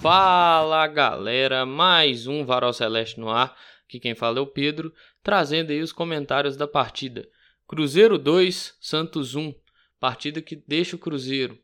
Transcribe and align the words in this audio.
Fala 0.00 0.86
galera, 0.86 1.66
mais 1.66 2.26
um 2.26 2.42
Varal 2.42 2.72
Celeste 2.72 3.20
no 3.20 3.28
ar. 3.28 3.54
Aqui 3.84 4.00
quem 4.00 4.14
fala 4.14 4.38
é 4.38 4.40
o 4.40 4.46
Pedro, 4.46 4.94
trazendo 5.22 5.72
aí 5.72 5.82
os 5.82 5.92
comentários 5.92 6.56
da 6.56 6.66
partida. 6.66 7.28
Cruzeiro 7.68 8.16
2, 8.16 8.78
Santos 8.80 9.34
1. 9.34 9.54
Partida 10.00 10.40
que 10.40 10.56
deixa 10.56 10.96
o 10.96 10.98
Cruzeiro 10.98 11.58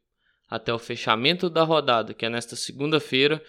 até 0.50 0.70
o 0.70 0.78
fechamento 0.78 1.48
da 1.48 1.62
rodada, 1.62 2.12
que 2.12 2.26
é 2.26 2.28
nesta 2.28 2.56
segunda-feira, 2.56 3.42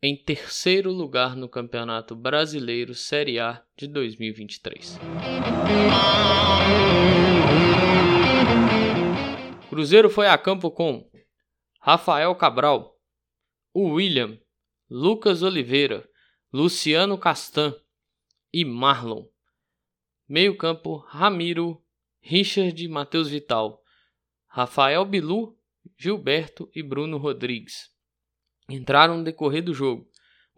em 0.00 0.16
terceiro 0.16 0.92
lugar 0.92 1.34
no 1.34 1.48
Campeonato 1.48 2.14
Brasileiro 2.14 2.94
Série 2.94 3.40
A 3.40 3.60
de 3.76 3.88
2023. 3.88 5.00
Cruzeiro 9.68 10.08
foi 10.08 10.28
a 10.28 10.38
campo 10.38 10.70
com 10.70 11.10
Rafael 11.80 12.32
Cabral, 12.36 12.97
William, 13.86 14.38
Lucas 14.90 15.42
Oliveira, 15.42 16.08
Luciano 16.52 17.18
Castan 17.18 17.74
e 18.52 18.64
Marlon. 18.64 19.26
Meio 20.28 20.56
campo, 20.56 20.96
Ramiro, 20.96 21.82
Richard 22.20 22.82
e 22.82 22.88
Matheus 22.88 23.28
Vital, 23.28 23.82
Rafael 24.46 25.04
Bilu, 25.04 25.56
Gilberto 25.96 26.70
e 26.74 26.82
Bruno 26.82 27.18
Rodrigues. 27.18 27.90
Entraram 28.68 29.18
no 29.18 29.24
decorrer 29.24 29.62
do 29.62 29.72
jogo. 29.72 30.08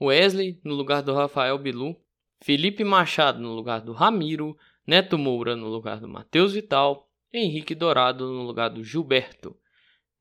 Wesley 0.01 0.61
no 0.65 0.75
lugar 0.75 1.03
do 1.03 1.13
Rafael 1.13 1.59
Bilu, 1.59 1.95
Felipe 2.43 2.83
Machado 2.85 3.39
no 3.39 3.53
lugar 3.53 3.83
do 3.83 3.93
Ramiro, 3.93 4.57
Neto 4.87 5.19
Moura 5.19 5.55
no 5.55 5.69
lugar 5.69 6.01
do 6.01 6.09
Matheus 6.09 6.55
Vital, 6.55 7.09
Henrique 7.33 7.75
Dourado 7.75 8.27
no 8.27 8.43
lugar 8.43 8.71
do 8.71 8.83
Gilberto. 8.83 9.57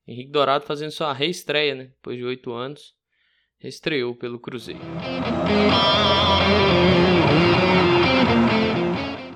Henrique 0.06 0.32
Dourado 0.32 0.66
fazendo 0.66 0.92
sua 0.92 1.14
reestreia, 1.14 1.76
né? 1.76 1.84
Depois 1.86 2.18
de 2.18 2.26
oito 2.26 2.52
anos, 2.52 2.95
estreou 3.68 4.16
pelo 4.16 4.40
Cruzeiro. 4.40 4.80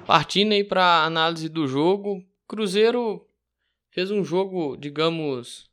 Partindo 0.05 0.53
aí 0.53 0.63
para 0.63 1.03
análise 1.05 1.49
do 1.49 1.67
jogo, 1.67 2.23
Cruzeiro 2.47 3.27
fez 3.89 4.11
um 4.11 4.23
jogo, 4.23 4.77
digamos, 4.77 5.69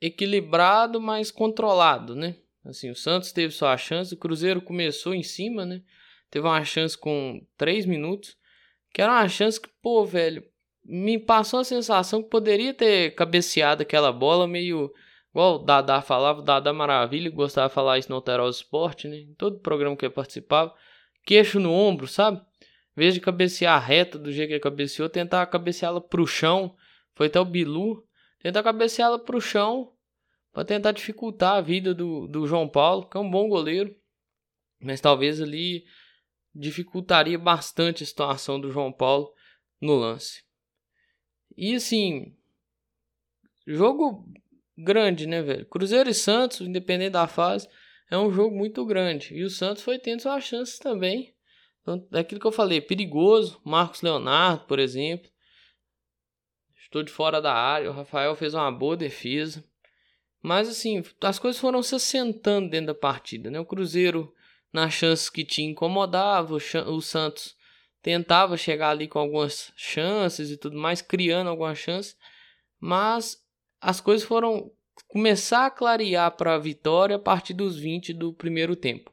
equilibrado, 0.00 1.00
mas 1.00 1.30
controlado, 1.30 2.14
né? 2.14 2.36
Assim, 2.64 2.90
o 2.90 2.94
Santos 2.94 3.32
teve 3.32 3.52
sua 3.52 3.76
chance, 3.76 4.14
o 4.14 4.16
Cruzeiro 4.16 4.60
começou 4.60 5.14
em 5.14 5.22
cima, 5.22 5.64
né? 5.64 5.82
Teve 6.30 6.46
uma 6.46 6.64
chance 6.64 6.96
com 6.96 7.44
três 7.56 7.84
minutos, 7.84 8.36
que 8.92 9.02
era 9.02 9.12
uma 9.12 9.28
chance 9.28 9.60
que, 9.60 9.68
pô, 9.82 10.04
velho, 10.04 10.44
me 10.84 11.18
passou 11.18 11.60
a 11.60 11.64
sensação 11.64 12.22
que 12.22 12.28
poderia 12.28 12.74
ter 12.74 13.14
cabeceado 13.14 13.82
aquela 13.82 14.12
bola 14.12 14.46
meio. 14.48 14.92
Igual 15.32 15.56
o 15.56 15.58
Dada 15.60 16.02
falava, 16.02 16.40
o 16.40 16.42
Dada 16.42 16.72
Maravilha, 16.72 17.30
gostava 17.30 17.68
de 17.68 17.74
falar 17.74 17.98
isso 17.98 18.10
no 18.10 18.16
Alterosa 18.16 18.58
Esporte, 18.58 19.08
né? 19.08 19.16
Em 19.16 19.34
todo 19.34 19.60
programa 19.60 19.96
que 19.96 20.04
eu 20.04 20.10
participava. 20.10 20.74
Queixo 21.24 21.58
no 21.58 21.72
ombro, 21.72 22.06
sabe? 22.06 22.38
Em 22.38 23.00
vez 23.00 23.14
de 23.14 23.20
cabecear 23.20 23.82
reta 23.82 24.18
do 24.18 24.30
jeito 24.30 24.48
que 24.48 24.54
ele 24.54 24.60
cabeceou, 24.60 25.08
tentar 25.08 25.46
cabeceá-la 25.46 26.02
pro 26.02 26.26
chão. 26.26 26.76
Foi 27.14 27.28
até 27.28 27.40
o 27.40 27.44
Bilu. 27.46 28.06
Tentar 28.40 28.62
cabeceá-la 28.62 29.18
pro 29.18 29.40
chão 29.40 29.94
para 30.52 30.66
tentar 30.66 30.92
dificultar 30.92 31.56
a 31.56 31.60
vida 31.62 31.94
do, 31.94 32.26
do 32.26 32.46
João 32.46 32.68
Paulo, 32.68 33.08
que 33.08 33.16
é 33.16 33.20
um 33.20 33.30
bom 33.30 33.48
goleiro. 33.48 33.96
Mas 34.78 35.00
talvez 35.00 35.40
ali 35.40 35.86
dificultaria 36.54 37.38
bastante 37.38 38.02
a 38.02 38.06
situação 38.06 38.60
do 38.60 38.70
João 38.70 38.92
Paulo 38.92 39.32
no 39.80 39.94
lance. 39.94 40.44
E 41.56 41.74
assim, 41.74 42.36
jogo 43.66 44.28
grande, 44.76 45.26
né, 45.26 45.42
velho? 45.42 45.66
Cruzeiro 45.66 46.08
e 46.08 46.14
Santos, 46.14 46.60
independente 46.60 47.10
da 47.12 47.26
fase, 47.26 47.68
é 48.10 48.18
um 48.18 48.30
jogo 48.32 48.56
muito 48.56 48.84
grande. 48.84 49.34
E 49.34 49.44
o 49.44 49.50
Santos 49.50 49.82
foi 49.82 49.98
tendo 49.98 50.20
suas 50.20 50.44
chances 50.44 50.78
também. 50.78 51.34
Então, 51.80 52.06
daquilo 52.10 52.40
que 52.40 52.46
eu 52.46 52.52
falei, 52.52 52.80
perigoso. 52.80 53.60
Marcos 53.64 54.02
Leonardo, 54.02 54.66
por 54.66 54.78
exemplo. 54.78 55.30
Estou 56.76 57.02
de 57.02 57.10
fora 57.10 57.40
da 57.40 57.54
área. 57.54 57.90
O 57.90 57.94
Rafael 57.94 58.36
fez 58.36 58.54
uma 58.54 58.70
boa 58.70 58.96
defesa. 58.96 59.64
Mas 60.42 60.68
assim, 60.68 61.02
as 61.20 61.38
coisas 61.38 61.60
foram 61.60 61.82
se 61.82 61.94
assentando 61.94 62.68
dentro 62.68 62.88
da 62.88 62.94
partida, 62.94 63.50
né? 63.50 63.60
O 63.60 63.64
Cruzeiro, 63.64 64.34
nas 64.72 64.92
chances 64.92 65.30
que 65.30 65.44
tinha, 65.44 65.70
incomodava. 65.70 66.54
O 66.54 67.00
Santos 67.00 67.56
tentava 68.02 68.56
chegar 68.56 68.90
ali 68.90 69.06
com 69.06 69.20
algumas 69.20 69.72
chances 69.76 70.50
e 70.50 70.56
tudo 70.56 70.76
mais, 70.76 71.00
criando 71.00 71.48
algumas 71.48 71.78
chances, 71.78 72.16
mas 72.80 73.40
as 73.82 74.00
coisas 74.00 74.26
foram 74.26 74.70
começar 75.08 75.66
a 75.66 75.70
clarear 75.70 76.34
para 76.36 76.54
a 76.54 76.58
vitória 76.58 77.16
a 77.16 77.18
partir 77.18 77.52
dos 77.52 77.76
20 77.78 78.12
do 78.14 78.32
primeiro 78.32 78.76
tempo. 78.76 79.12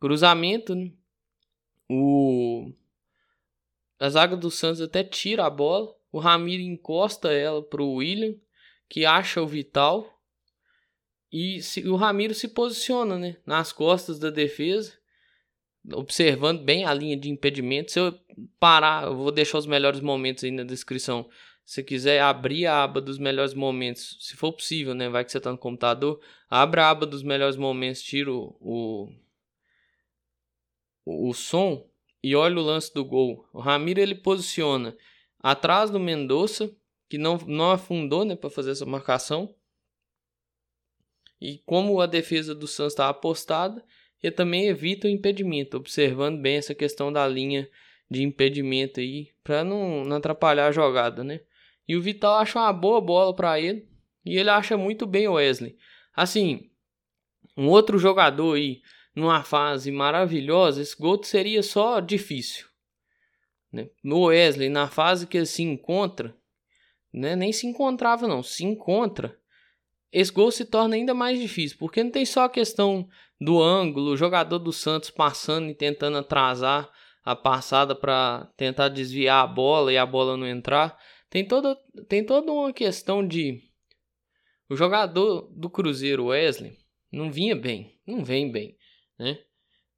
Cruzamento, 0.00 0.74
né? 0.74 0.92
o 1.88 2.72
a 3.98 4.08
zaga 4.08 4.36
do 4.36 4.50
Santos 4.50 4.80
até 4.80 5.04
tira 5.04 5.46
a 5.46 5.50
bola, 5.50 5.94
o 6.10 6.18
Ramiro 6.18 6.60
encosta 6.60 7.32
ela 7.32 7.62
para 7.62 7.80
o 7.80 7.94
William, 7.94 8.34
que 8.88 9.06
acha 9.06 9.40
o 9.40 9.46
Vital, 9.46 10.20
e 11.30 11.62
se, 11.62 11.88
o 11.88 11.94
Ramiro 11.94 12.34
se 12.34 12.48
posiciona 12.48 13.16
né, 13.16 13.36
nas 13.46 13.72
costas 13.72 14.18
da 14.18 14.28
defesa 14.28 14.92
observando 15.92 16.62
bem 16.62 16.84
a 16.84 16.94
linha 16.94 17.16
de 17.16 17.30
impedimento. 17.30 17.92
Se 17.92 17.98
eu 17.98 18.14
parar, 18.58 19.04
eu 19.04 19.16
vou 19.16 19.32
deixar 19.32 19.58
os 19.58 19.66
melhores 19.66 20.00
momentos 20.00 20.44
aí 20.44 20.50
na 20.50 20.64
descrição. 20.64 21.28
Se 21.72 21.82
quiser 21.82 22.20
abrir 22.20 22.66
a 22.66 22.84
aba 22.84 23.00
dos 23.00 23.16
melhores 23.16 23.54
momentos, 23.54 24.18
se 24.20 24.36
for 24.36 24.52
possível, 24.52 24.92
né? 24.92 25.08
Vai 25.08 25.24
que 25.24 25.32
você 25.32 25.38
está 25.38 25.50
no 25.50 25.56
computador, 25.56 26.20
abra 26.46 26.84
a 26.84 26.90
aba 26.90 27.06
dos 27.06 27.22
melhores 27.22 27.56
momentos, 27.56 28.02
tira 28.02 28.30
o, 28.30 28.54
o, 31.06 31.30
o 31.30 31.32
som 31.32 31.90
e 32.22 32.36
olha 32.36 32.58
o 32.58 32.62
lance 32.62 32.92
do 32.92 33.02
gol. 33.02 33.48
O 33.54 33.58
Ramiro 33.58 34.00
ele 34.00 34.14
posiciona 34.14 34.94
atrás 35.38 35.88
do 35.90 35.98
Mendonça, 35.98 36.70
que 37.08 37.16
não, 37.16 37.38
não 37.38 37.70
afundou 37.70 38.22
né, 38.22 38.36
para 38.36 38.50
fazer 38.50 38.72
essa 38.72 38.84
marcação. 38.84 39.54
E 41.40 41.56
como 41.64 42.02
a 42.02 42.06
defesa 42.06 42.54
do 42.54 42.66
Santos 42.66 42.92
está 42.92 43.08
apostada, 43.08 43.82
e 44.22 44.30
também 44.30 44.66
evita 44.66 45.08
o 45.08 45.10
impedimento, 45.10 45.78
observando 45.78 46.38
bem 46.38 46.56
essa 46.56 46.74
questão 46.74 47.10
da 47.10 47.26
linha 47.26 47.66
de 48.10 48.22
impedimento 48.22 49.00
aí, 49.00 49.30
para 49.42 49.64
não, 49.64 50.04
não 50.04 50.18
atrapalhar 50.18 50.66
a 50.66 50.72
jogada, 50.72 51.24
né? 51.24 51.40
E 51.86 51.96
o 51.96 52.02
Vital 52.02 52.34
acha 52.38 52.58
uma 52.58 52.72
boa 52.72 53.00
bola 53.00 53.34
para 53.34 53.60
ele, 53.60 53.88
e 54.24 54.38
ele 54.38 54.50
acha 54.50 54.76
muito 54.76 55.06
bem 55.06 55.26
o 55.28 55.34
Wesley. 55.34 55.76
Assim, 56.14 56.70
um 57.56 57.68
outro 57.68 57.98
jogador 57.98 58.56
aí, 58.56 58.80
numa 59.14 59.42
fase 59.42 59.90
maravilhosa, 59.90 60.80
esse 60.80 60.96
gol 60.96 61.22
seria 61.22 61.62
só 61.62 62.00
difícil. 62.00 62.66
Né? 63.72 63.88
No 64.02 64.24
Wesley, 64.24 64.68
na 64.68 64.88
fase 64.88 65.26
que 65.26 65.36
ele 65.36 65.46
se 65.46 65.62
encontra, 65.62 66.36
né? 67.12 67.34
nem 67.34 67.52
se 67.52 67.66
encontrava 67.66 68.28
não, 68.28 68.42
se 68.42 68.64
encontra, 68.64 69.36
esse 70.12 70.30
gol 70.30 70.50
se 70.50 70.66
torna 70.66 70.94
ainda 70.94 71.14
mais 71.14 71.40
difícil, 71.40 71.78
porque 71.78 72.04
não 72.04 72.10
tem 72.10 72.26
só 72.26 72.44
a 72.44 72.50
questão 72.50 73.08
do 73.40 73.60
ângulo, 73.60 74.12
o 74.12 74.16
jogador 74.16 74.58
do 74.58 74.72
Santos 74.72 75.10
passando 75.10 75.70
e 75.70 75.74
tentando 75.74 76.18
atrasar 76.18 76.88
a 77.24 77.34
passada 77.34 77.94
para 77.94 78.48
tentar 78.56 78.88
desviar 78.88 79.42
a 79.42 79.46
bola 79.46 79.92
e 79.92 79.96
a 79.96 80.04
bola 80.04 80.36
não 80.36 80.46
entrar. 80.46 80.98
Tem 81.32 81.48
toda, 81.48 81.74
tem 82.10 82.22
toda 82.22 82.52
uma 82.52 82.74
questão 82.74 83.26
de 83.26 83.62
o 84.68 84.76
jogador 84.76 85.50
do 85.56 85.70
Cruzeiro 85.70 86.26
Wesley 86.26 86.76
não 87.10 87.32
vinha 87.32 87.56
bem, 87.56 87.98
não 88.06 88.22
vem 88.22 88.52
bem, 88.52 88.76
né? 89.18 89.42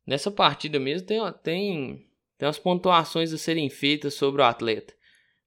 Nessa 0.07 0.31
partida 0.31 0.79
mesmo 0.79 1.09
tem, 1.09 1.19
tem, 1.43 2.09
tem 2.39 2.47
umas 2.47 2.61
pontuações 2.61 3.33
a 3.33 3.39
serem 3.39 3.69
feitas 3.69 4.15
sobre 4.15 4.43
o 4.43 4.45
atleta. 4.45 4.95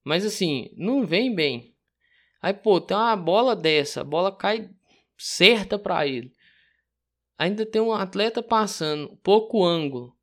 Mas 0.04 0.26
assim, 0.26 0.70
não 0.76 1.06
vem 1.06 1.34
bem. 1.34 1.74
Aí, 2.42 2.54
pô, 2.54 2.82
tem 2.82 2.98
uma 2.98 3.16
bola 3.16 3.56
dessa, 3.56 4.02
a 4.02 4.04
bola 4.04 4.36
cai 4.36 4.70
certa 5.18 5.80
para 5.80 6.06
ele. 6.06 6.34
Ainda 7.38 7.66
tem 7.66 7.82
um 7.82 7.94
atleta 7.94 8.44
passando, 8.44 9.16
pouco 9.24 9.64
ângulo. 9.64 10.14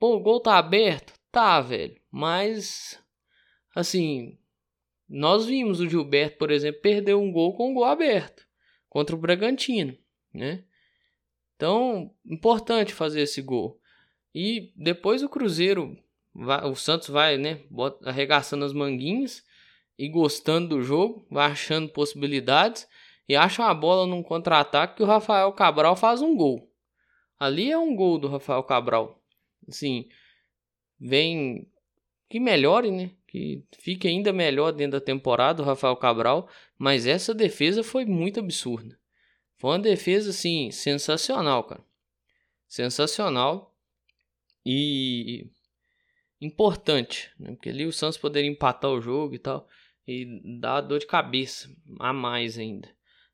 Pô, 0.00 0.16
o 0.16 0.20
gol 0.20 0.40
tá 0.40 0.58
aberto? 0.58 1.14
Tá, 1.30 1.60
velho. 1.60 2.02
Mas, 2.10 3.00
assim, 3.76 4.41
nós 5.14 5.44
vimos 5.44 5.78
o 5.78 5.86
Gilberto, 5.86 6.38
por 6.38 6.50
exemplo, 6.50 6.80
perder 6.80 7.14
um 7.14 7.30
gol 7.30 7.54
com 7.54 7.70
o 7.70 7.74
gol 7.74 7.84
aberto 7.84 8.48
contra 8.88 9.14
o 9.14 9.18
Bragantino, 9.18 9.94
né? 10.32 10.64
Então, 11.54 12.14
importante 12.24 12.94
fazer 12.94 13.20
esse 13.20 13.42
gol. 13.42 13.78
E 14.34 14.72
depois 14.74 15.22
o 15.22 15.28
Cruzeiro, 15.28 15.98
o 16.34 16.74
Santos 16.74 17.08
vai, 17.08 17.36
né, 17.36 17.60
arregaçando 18.04 18.64
as 18.64 18.72
manguinhas 18.72 19.44
e 19.98 20.08
gostando 20.08 20.76
do 20.76 20.82
jogo, 20.82 21.26
vai 21.30 21.50
achando 21.50 21.90
possibilidades 21.90 22.88
e 23.28 23.36
acha 23.36 23.62
uma 23.62 23.74
bola 23.74 24.06
num 24.06 24.22
contra-ataque 24.22 24.96
que 24.96 25.02
o 25.02 25.06
Rafael 25.06 25.52
Cabral 25.52 25.94
faz 25.94 26.22
um 26.22 26.34
gol. 26.34 26.72
Ali 27.38 27.70
é 27.70 27.76
um 27.76 27.94
gol 27.94 28.18
do 28.18 28.28
Rafael 28.28 28.62
Cabral. 28.62 29.22
Assim, 29.68 30.08
vem 30.98 31.70
que 32.30 32.40
melhore, 32.40 32.90
né? 32.90 33.10
Que 33.32 33.64
fique 33.78 34.06
ainda 34.06 34.30
melhor 34.30 34.72
dentro 34.72 35.00
da 35.00 35.04
temporada 35.04 35.62
o 35.62 35.64
Rafael 35.64 35.96
Cabral, 35.96 36.50
mas 36.76 37.06
essa 37.06 37.32
defesa 37.32 37.82
foi 37.82 38.04
muito 38.04 38.38
absurda. 38.38 39.00
Foi 39.56 39.70
uma 39.70 39.78
defesa, 39.78 40.28
assim, 40.28 40.70
sensacional, 40.70 41.64
cara. 41.64 41.82
Sensacional. 42.68 43.74
E 44.66 45.46
importante, 46.42 47.30
né? 47.40 47.52
Porque 47.52 47.70
ali 47.70 47.86
o 47.86 47.92
Santos 47.92 48.18
poderia 48.18 48.50
empatar 48.50 48.90
o 48.90 49.00
jogo 49.00 49.34
e 49.34 49.38
tal. 49.38 49.66
E 50.06 50.58
dar 50.60 50.82
dor 50.82 50.98
de 50.98 51.06
cabeça 51.06 51.74
a 52.00 52.12
mais 52.12 52.58
ainda. 52.58 52.88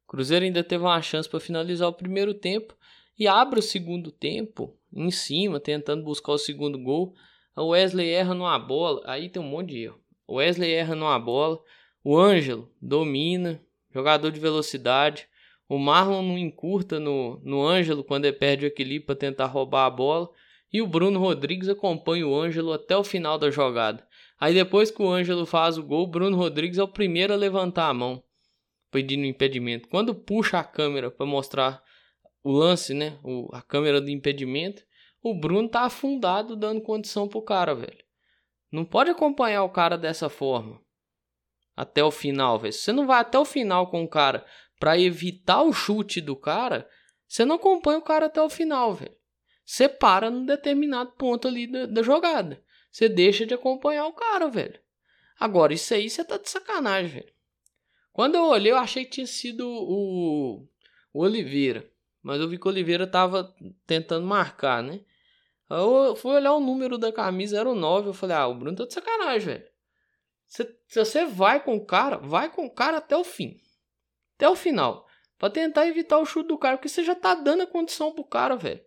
O 0.04 0.12
Cruzeiro 0.12 0.44
ainda 0.44 0.62
teve 0.62 0.84
uma 0.84 1.02
chance 1.02 1.28
para 1.28 1.40
finalizar 1.40 1.88
o 1.88 1.92
primeiro 1.92 2.34
tempo. 2.34 2.72
E 3.18 3.26
abre 3.26 3.58
o 3.58 3.62
segundo 3.62 4.12
tempo 4.12 4.78
em 4.92 5.10
cima, 5.10 5.58
tentando 5.58 6.04
buscar 6.04 6.34
o 6.34 6.38
segundo 6.38 6.78
gol. 6.78 7.16
O 7.58 7.68
Wesley 7.68 8.08
erra 8.10 8.34
numa 8.34 8.58
bola. 8.58 9.02
Aí 9.04 9.28
tem 9.28 9.42
um 9.42 9.46
monte 9.46 9.70
de 9.70 9.84
erro. 9.84 10.00
O 10.26 10.36
Wesley 10.36 10.70
erra 10.70 10.94
numa 10.94 11.18
bola. 11.18 11.60
O 12.02 12.16
Ângelo 12.18 12.70
domina. 12.80 13.60
Jogador 13.92 14.30
de 14.30 14.40
velocidade. 14.40 15.28
O 15.68 15.78
Marlon 15.78 16.22
não 16.22 16.38
encurta 16.38 16.98
no, 16.98 17.40
no 17.44 17.66
Ângelo 17.66 18.02
quando 18.04 18.24
ele 18.24 18.36
perde 18.36 18.64
o 18.64 18.68
equilíbrio 18.68 19.06
para 19.06 19.16
tentar 19.16 19.46
roubar 19.46 19.86
a 19.86 19.90
bola. 19.90 20.30
E 20.72 20.80
o 20.80 20.86
Bruno 20.86 21.18
Rodrigues 21.18 21.68
acompanha 21.68 22.26
o 22.26 22.34
Ângelo 22.34 22.72
até 22.72 22.96
o 22.96 23.04
final 23.04 23.38
da 23.38 23.50
jogada. 23.50 24.06
Aí 24.40 24.54
depois 24.54 24.90
que 24.90 25.02
o 25.02 25.10
Ângelo 25.10 25.44
faz 25.44 25.76
o 25.76 25.82
gol, 25.82 26.04
o 26.04 26.06
Bruno 26.06 26.36
Rodrigues 26.36 26.78
é 26.78 26.82
o 26.82 26.88
primeiro 26.88 27.32
a 27.32 27.36
levantar 27.36 27.88
a 27.88 27.94
mão 27.94 28.22
pedindo 28.90 29.24
impedimento. 29.24 29.88
Quando 29.88 30.14
puxa 30.14 30.58
a 30.58 30.64
câmera 30.64 31.10
para 31.10 31.26
mostrar 31.26 31.82
o 32.42 32.52
lance, 32.52 32.94
né, 32.94 33.18
o, 33.22 33.48
a 33.52 33.60
câmera 33.60 34.00
do 34.00 34.10
impedimento, 34.10 34.82
o 35.22 35.34
Bruno 35.34 35.68
tá 35.68 35.82
afundado 35.82 36.56
dando 36.56 36.80
condição 36.80 37.28
pro 37.28 37.42
cara, 37.42 37.74
velho. 37.74 38.04
Não 38.70 38.84
pode 38.84 39.10
acompanhar 39.10 39.64
o 39.64 39.70
cara 39.70 39.96
dessa 39.96 40.28
forma. 40.28 40.80
Até 41.76 42.02
o 42.04 42.10
final, 42.10 42.58
velho. 42.58 42.72
Se 42.72 42.80
você 42.80 42.92
não 42.92 43.06
vai 43.06 43.20
até 43.20 43.38
o 43.38 43.44
final 43.44 43.90
com 43.90 44.02
o 44.02 44.08
cara 44.08 44.44
para 44.78 44.98
evitar 44.98 45.62
o 45.62 45.72
chute 45.72 46.20
do 46.20 46.36
cara, 46.36 46.88
você 47.26 47.44
não 47.44 47.56
acompanha 47.56 47.98
o 47.98 48.02
cara 48.02 48.26
até 48.26 48.42
o 48.42 48.50
final, 48.50 48.94
velho. 48.94 49.16
Você 49.64 49.88
para 49.88 50.30
num 50.30 50.46
determinado 50.46 51.12
ponto 51.12 51.46
ali 51.46 51.66
da, 51.66 51.86
da 51.86 52.02
jogada. 52.02 52.62
Você 52.90 53.08
deixa 53.08 53.44
de 53.44 53.54
acompanhar 53.54 54.06
o 54.06 54.12
cara, 54.12 54.48
velho. 54.48 54.80
Agora, 55.38 55.72
isso 55.72 55.92
aí 55.94 56.08
você 56.08 56.24
tá 56.24 56.36
de 56.36 56.48
sacanagem, 56.48 57.20
velho. 57.20 57.32
Quando 58.12 58.34
eu 58.34 58.44
olhei, 58.44 58.72
eu 58.72 58.76
achei 58.76 59.04
que 59.04 59.12
tinha 59.12 59.26
sido 59.26 59.68
o, 59.68 60.66
o 61.12 61.22
Oliveira. 61.22 61.88
Mas 62.22 62.40
eu 62.40 62.48
vi 62.48 62.58
que 62.58 62.66
o 62.66 62.70
Oliveira 62.70 63.06
tava 63.06 63.54
tentando 63.86 64.26
marcar, 64.26 64.82
né? 64.82 65.00
Eu 65.70 66.16
fui 66.16 66.32
olhar 66.32 66.54
o 66.54 66.60
número 66.60 66.96
da 66.96 67.12
camisa, 67.12 67.58
era 67.58 67.68
o 67.68 67.74
9. 67.74 68.08
Eu 68.08 68.14
falei, 68.14 68.36
ah, 68.36 68.46
o 68.46 68.54
Bruno 68.54 68.76
tá 68.76 68.86
de 68.86 68.94
sacanagem, 68.94 69.46
velho. 69.46 69.68
Se, 70.46 70.64
se 70.86 70.98
você 70.98 71.26
vai 71.26 71.62
com 71.62 71.76
o 71.76 71.84
cara, 71.84 72.16
vai 72.16 72.50
com 72.50 72.64
o 72.64 72.70
cara 72.70 72.98
até 72.98 73.16
o 73.16 73.24
fim. 73.24 73.56
Até 74.36 74.48
o 74.48 74.56
final. 74.56 75.06
Pra 75.38 75.50
tentar 75.50 75.86
evitar 75.86 76.18
o 76.18 76.24
chute 76.24 76.48
do 76.48 76.58
cara, 76.58 76.76
porque 76.76 76.88
você 76.88 77.04
já 77.04 77.14
tá 77.14 77.34
dando 77.34 77.62
a 77.62 77.66
condição 77.66 78.12
pro 78.12 78.24
cara, 78.24 78.56
velho. 78.56 78.80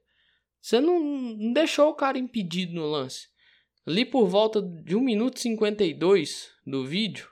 Você 0.60 0.80
não, 0.80 1.00
não 1.00 1.54
deixou 1.54 1.90
o 1.90 1.96
cara 1.96 2.18
impedido 2.18 2.74
no 2.74 2.86
lance. 2.86 3.30
Ali 3.86 4.06
por 4.06 4.28
volta 4.28 4.62
de 4.62 4.96
1 4.96 5.02
minuto 5.02 5.38
e 5.38 5.42
52 5.42 6.52
do 6.66 6.86
vídeo, 6.86 7.30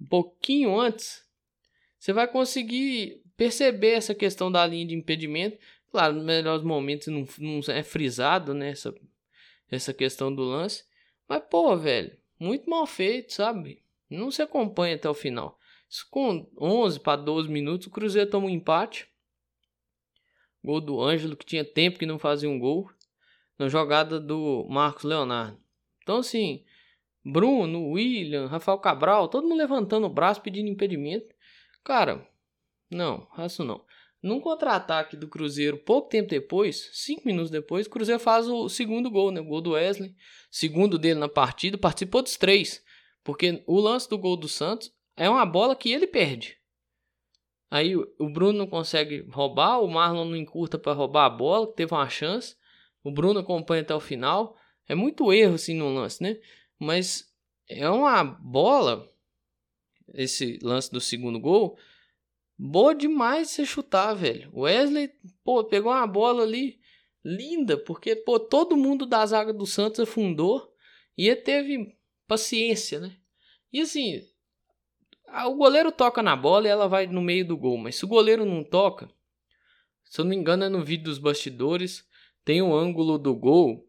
um 0.00 0.06
pouquinho 0.06 0.78
antes, 0.78 1.24
você 1.98 2.12
vai 2.12 2.28
conseguir 2.28 3.22
perceber 3.36 3.92
essa 3.92 4.14
questão 4.14 4.50
da 4.50 4.64
linha 4.66 4.86
de 4.86 4.94
impedimento. 4.94 5.58
Claro, 5.90 6.14
nos 6.14 6.24
melhores 6.24 6.62
momentos 6.62 7.06
não, 7.08 7.26
não 7.38 7.60
é 7.68 7.82
frisado 7.82 8.52
né, 8.52 8.70
essa, 8.70 8.94
essa 9.70 9.94
questão 9.94 10.34
do 10.34 10.42
lance. 10.42 10.84
Mas, 11.28 11.42
pô, 11.48 11.76
velho, 11.76 12.16
muito 12.38 12.68
mal 12.68 12.86
feito, 12.86 13.32
sabe? 13.32 13.82
Não 14.08 14.30
se 14.30 14.42
acompanha 14.42 14.96
até 14.96 15.08
o 15.08 15.14
final. 15.14 15.58
Isso 15.88 16.06
com 16.10 16.48
11 16.60 17.00
para 17.00 17.20
12 17.20 17.48
minutos, 17.48 17.86
o 17.86 17.90
Cruzeiro 17.90 18.30
toma 18.30 18.46
um 18.46 18.50
empate. 18.50 19.08
Gol 20.62 20.80
do 20.80 21.00
Ângelo, 21.00 21.36
que 21.36 21.46
tinha 21.46 21.64
tempo 21.64 21.98
que 21.98 22.06
não 22.06 22.18
fazia 22.18 22.48
um 22.48 22.58
gol. 22.58 22.90
Na 23.58 23.68
jogada 23.68 24.20
do 24.20 24.66
Marcos 24.68 25.04
Leonardo. 25.04 25.58
Então, 26.02 26.18
assim, 26.18 26.62
Bruno, 27.24 27.90
William, 27.90 28.46
Rafael 28.46 28.78
Cabral, 28.78 29.28
todo 29.28 29.48
mundo 29.48 29.58
levantando 29.58 30.06
o 30.06 30.10
braço 30.10 30.42
pedindo 30.42 30.68
impedimento. 30.68 31.34
Cara, 31.82 32.28
não, 32.90 33.26
isso 33.38 33.64
não. 33.64 33.84
Num 34.26 34.40
contra-ataque 34.40 35.16
do 35.16 35.28
Cruzeiro, 35.28 35.78
pouco 35.78 36.08
tempo 36.08 36.28
depois, 36.28 36.90
cinco 36.94 37.22
minutos 37.24 37.48
depois, 37.48 37.86
o 37.86 37.90
Cruzeiro 37.90 38.18
faz 38.18 38.48
o 38.48 38.68
segundo 38.68 39.08
gol, 39.08 39.30
né? 39.30 39.40
O 39.40 39.44
gol 39.44 39.60
do 39.60 39.70
Wesley. 39.70 40.16
Segundo 40.50 40.98
dele 40.98 41.20
na 41.20 41.28
partida, 41.28 41.78
participou 41.78 42.22
dos 42.22 42.36
três. 42.36 42.82
Porque 43.22 43.62
o 43.68 43.78
lance 43.78 44.10
do 44.10 44.18
gol 44.18 44.36
do 44.36 44.48
Santos 44.48 44.92
é 45.16 45.30
uma 45.30 45.46
bola 45.46 45.76
que 45.76 45.92
ele 45.92 46.08
perde. 46.08 46.58
Aí 47.70 47.94
o 47.94 48.28
Bruno 48.28 48.58
não 48.58 48.66
consegue 48.66 49.24
roubar, 49.30 49.80
o 49.80 49.86
Marlon 49.86 50.24
não 50.24 50.36
encurta 50.36 50.76
para 50.76 50.92
roubar 50.92 51.26
a 51.26 51.30
bola, 51.30 51.72
teve 51.72 51.94
uma 51.94 52.08
chance. 52.08 52.56
O 53.04 53.12
Bruno 53.12 53.38
acompanha 53.38 53.82
até 53.82 53.94
o 53.94 54.00
final. 54.00 54.56
É 54.88 54.96
muito 54.96 55.32
erro 55.32 55.54
assim 55.54 55.74
no 55.74 55.94
lance, 55.94 56.20
né? 56.20 56.36
Mas 56.80 57.32
é 57.68 57.88
uma 57.88 58.24
bola, 58.24 59.08
esse 60.14 60.58
lance 60.64 60.90
do 60.90 61.00
segundo 61.00 61.38
gol, 61.38 61.78
boa 62.58 62.94
demais 62.94 63.50
você 63.50 63.64
chutar, 63.64 64.14
velho. 64.14 64.50
Wesley, 64.54 65.12
pô, 65.44 65.64
pegou 65.64 65.92
uma 65.92 66.06
bola 66.06 66.42
ali 66.42 66.80
linda, 67.24 67.76
porque, 67.76 68.14
pô, 68.14 68.38
todo 68.38 68.76
mundo 68.76 69.04
da 69.04 69.24
zaga 69.26 69.52
do 69.52 69.66
Santos 69.66 70.00
afundou 70.00 70.72
e 71.18 71.26
ele 71.26 71.36
teve 71.36 71.96
paciência, 72.26 73.00
né? 73.00 73.16
E 73.72 73.80
assim, 73.80 74.22
o 75.46 75.54
goleiro 75.54 75.90
toca 75.90 76.22
na 76.22 76.36
bola 76.36 76.66
e 76.66 76.70
ela 76.70 76.88
vai 76.88 77.06
no 77.06 77.20
meio 77.20 77.46
do 77.46 77.56
gol, 77.56 77.76
mas 77.76 77.96
se 77.96 78.04
o 78.04 78.08
goleiro 78.08 78.44
não 78.44 78.62
toca, 78.62 79.10
se 80.04 80.20
eu 80.20 80.24
não 80.24 80.30
me 80.30 80.36
engano 80.36 80.64
é 80.64 80.68
no 80.68 80.84
vídeo 80.84 81.04
dos 81.04 81.18
bastidores, 81.18 82.06
tem 82.44 82.62
o 82.62 82.66
um 82.66 82.74
ângulo 82.74 83.18
do 83.18 83.34
gol 83.34 83.86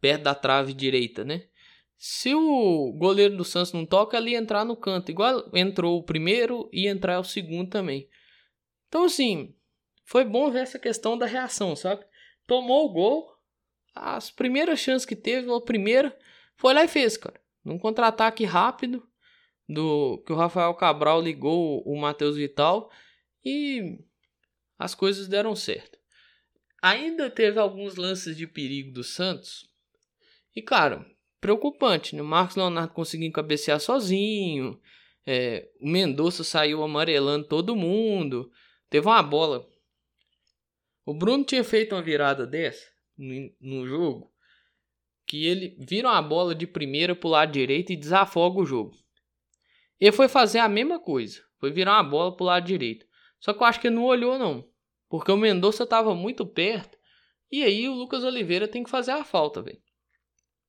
perto 0.00 0.22
da 0.24 0.34
trave 0.34 0.74
direita, 0.74 1.24
né? 1.24 1.48
Se 1.98 2.34
o 2.34 2.92
goleiro 2.92 3.36
do 3.36 3.44
Santos 3.44 3.72
não 3.72 3.86
toca, 3.86 4.16
ele 4.16 4.34
entrar 4.34 4.64
no 4.64 4.76
canto. 4.76 5.10
Igual 5.10 5.50
entrou 5.54 5.98
o 5.98 6.02
primeiro 6.02 6.68
e 6.72 6.86
entrar 6.86 7.18
o 7.18 7.24
segundo 7.24 7.70
também. 7.70 8.08
Então, 8.88 9.04
assim, 9.04 9.54
foi 10.04 10.24
bom 10.24 10.50
ver 10.50 10.60
essa 10.60 10.78
questão 10.78 11.16
da 11.16 11.26
reação, 11.26 11.74
sabe? 11.74 12.04
Tomou 12.46 12.86
o 12.86 12.92
gol, 12.92 13.36
as 13.94 14.30
primeiras 14.30 14.78
chances 14.78 15.06
que 15.06 15.16
teve, 15.16 15.50
a 15.52 15.60
primeira, 15.60 16.16
foi 16.56 16.74
lá 16.74 16.84
e 16.84 16.88
fez, 16.88 17.16
cara. 17.16 17.40
Num 17.64 17.78
contra-ataque 17.78 18.44
rápido, 18.44 19.02
do 19.68 20.22
que 20.24 20.32
o 20.32 20.36
Rafael 20.36 20.72
Cabral 20.74 21.20
ligou 21.20 21.82
o 21.84 21.98
Matheus 21.98 22.36
Vital 22.36 22.90
e 23.44 23.98
as 24.78 24.94
coisas 24.94 25.26
deram 25.26 25.56
certo. 25.56 25.98
Ainda 26.80 27.28
teve 27.30 27.58
alguns 27.58 27.96
lances 27.96 28.36
de 28.36 28.46
perigo 28.46 28.92
do 28.92 29.02
Santos. 29.02 29.68
E, 30.54 30.62
cara, 30.62 31.04
preocupante, 31.46 32.16
né? 32.16 32.22
O 32.22 32.24
Marcos 32.24 32.56
Leonardo 32.56 32.92
conseguiu 32.92 33.30
cabecear 33.30 33.78
sozinho. 33.78 34.80
É, 35.24 35.68
o 35.80 35.88
Mendonça 35.88 36.42
saiu 36.42 36.82
amarelando 36.82 37.46
todo 37.46 37.76
mundo. 37.76 38.50
Teve 38.90 39.06
uma 39.06 39.22
bola. 39.22 39.64
O 41.04 41.14
Bruno 41.14 41.44
tinha 41.44 41.62
feito 41.62 41.94
uma 41.94 42.02
virada 42.02 42.44
dessa 42.44 42.84
no, 43.16 43.52
no 43.60 43.86
jogo. 43.86 44.32
Que 45.24 45.46
ele 45.46 45.76
vira 45.78 46.08
uma 46.08 46.20
bola 46.20 46.52
de 46.52 46.66
primeira 46.66 47.14
pro 47.14 47.28
lado 47.28 47.52
direito 47.52 47.92
e 47.92 47.96
desafoga 47.96 48.60
o 48.60 48.66
jogo. 48.66 48.96
Ele 50.00 50.10
foi 50.10 50.26
fazer 50.26 50.58
a 50.58 50.68
mesma 50.68 50.98
coisa. 50.98 51.40
Foi 51.60 51.70
virar 51.70 51.92
uma 51.92 52.10
bola 52.10 52.36
pro 52.36 52.44
lado 52.44 52.66
direito. 52.66 53.06
Só 53.38 53.52
que 53.52 53.62
eu 53.62 53.66
acho 53.66 53.80
que 53.80 53.86
ele 53.86 53.94
não 53.94 54.04
olhou, 54.04 54.36
não. 54.36 54.68
Porque 55.08 55.30
o 55.30 55.36
Mendonça 55.36 55.84
estava 55.84 56.12
muito 56.12 56.44
perto. 56.44 56.98
E 57.52 57.62
aí 57.62 57.88
o 57.88 57.94
Lucas 57.94 58.24
Oliveira 58.24 58.66
tem 58.66 58.82
que 58.82 58.90
fazer 58.90 59.12
a 59.12 59.22
falta, 59.22 59.62
velho 59.62 59.85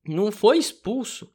não 0.08 0.32
foi 0.32 0.58
expulso. 0.58 1.34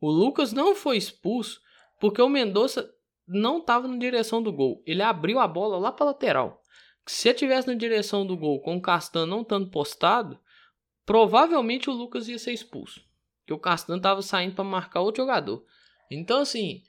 O 0.00 0.10
Lucas 0.10 0.52
não 0.52 0.74
foi 0.74 0.96
expulso 0.96 1.60
porque 2.00 2.20
o 2.20 2.28
Mendonça 2.28 2.92
não 3.26 3.58
estava 3.58 3.86
na 3.86 3.96
direção 3.96 4.42
do 4.42 4.52
gol. 4.52 4.82
Ele 4.86 5.02
abriu 5.02 5.38
a 5.38 5.46
bola 5.46 5.78
lá 5.78 5.92
para 5.92 6.06
lateral. 6.06 6.62
Se 7.06 7.28
ele 7.28 7.38
tivesse 7.38 7.68
na 7.68 7.74
direção 7.74 8.26
do 8.26 8.36
gol 8.36 8.60
com 8.60 8.76
o 8.76 8.82
Castan 8.82 9.26
não 9.26 9.42
estando 9.42 9.70
postado, 9.70 10.38
provavelmente 11.04 11.90
o 11.90 11.92
Lucas 11.92 12.28
ia 12.28 12.38
ser 12.38 12.52
expulso. 12.52 13.00
Porque 13.40 13.52
o 13.52 13.58
Castan 13.58 13.96
estava 13.96 14.22
saindo 14.22 14.54
para 14.54 14.64
marcar 14.64 15.00
outro 15.00 15.22
jogador. 15.22 15.64
Então, 16.10 16.40
assim, 16.40 16.82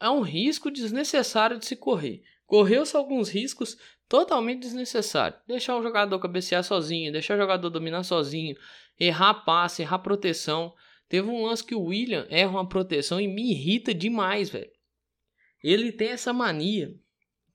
é 0.00 0.08
um 0.08 0.20
risco 0.20 0.70
desnecessário 0.70 1.58
de 1.58 1.66
se 1.66 1.76
correr. 1.76 2.22
Correu-se 2.48 2.96
alguns 2.96 3.28
riscos 3.28 3.76
totalmente 4.08 4.62
desnecessários. 4.62 5.38
Deixar 5.46 5.76
o 5.76 5.82
jogador 5.82 6.18
cabecear 6.18 6.64
sozinho, 6.64 7.12
deixar 7.12 7.34
o 7.34 7.40
jogador 7.40 7.68
dominar 7.68 8.02
sozinho, 8.04 8.56
errar 8.98 9.34
passe, 9.44 9.82
errar 9.82 9.98
proteção. 9.98 10.72
Teve 11.10 11.28
um 11.28 11.44
lance 11.44 11.62
que 11.62 11.74
o 11.74 11.82
William 11.82 12.26
erra 12.30 12.52
uma 12.52 12.66
proteção 12.66 13.20
e 13.20 13.28
me 13.28 13.50
irrita 13.50 13.92
demais, 13.92 14.48
velho. 14.48 14.70
Ele 15.62 15.92
tem 15.92 16.08
essa 16.08 16.32
mania, 16.32 16.94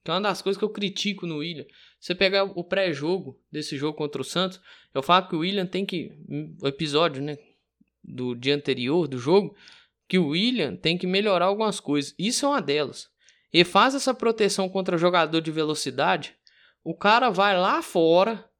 que 0.04 0.12
é 0.12 0.14
uma 0.14 0.20
das 0.20 0.40
coisas 0.40 0.56
que 0.56 0.64
eu 0.64 0.70
critico 0.70 1.26
no 1.26 1.38
William. 1.38 1.66
Você 1.98 2.14
pegar 2.14 2.44
o 2.44 2.62
pré-jogo 2.62 3.36
desse 3.50 3.76
jogo 3.76 3.98
contra 3.98 4.22
o 4.22 4.24
Santos, 4.24 4.60
eu 4.94 5.02
falo 5.02 5.26
que 5.26 5.34
o 5.34 5.40
William 5.40 5.66
tem 5.66 5.84
que. 5.84 6.12
O 6.62 6.68
episódio, 6.68 7.20
né? 7.20 7.36
Do 8.00 8.36
dia 8.36 8.54
anterior 8.54 9.08
do 9.08 9.18
jogo, 9.18 9.56
que 10.06 10.18
o 10.18 10.28
William 10.28 10.76
tem 10.76 10.96
que 10.96 11.06
melhorar 11.06 11.46
algumas 11.46 11.80
coisas. 11.80 12.14
Isso 12.16 12.46
é 12.46 12.48
uma 12.48 12.62
delas. 12.62 13.12
E 13.54 13.62
faz 13.62 13.94
essa 13.94 14.12
proteção 14.12 14.68
contra 14.68 14.98
jogador 14.98 15.40
de 15.40 15.52
velocidade, 15.52 16.36
o 16.82 16.92
cara 16.92 17.30
vai 17.30 17.56
lá 17.56 17.80
fora, 17.80 18.50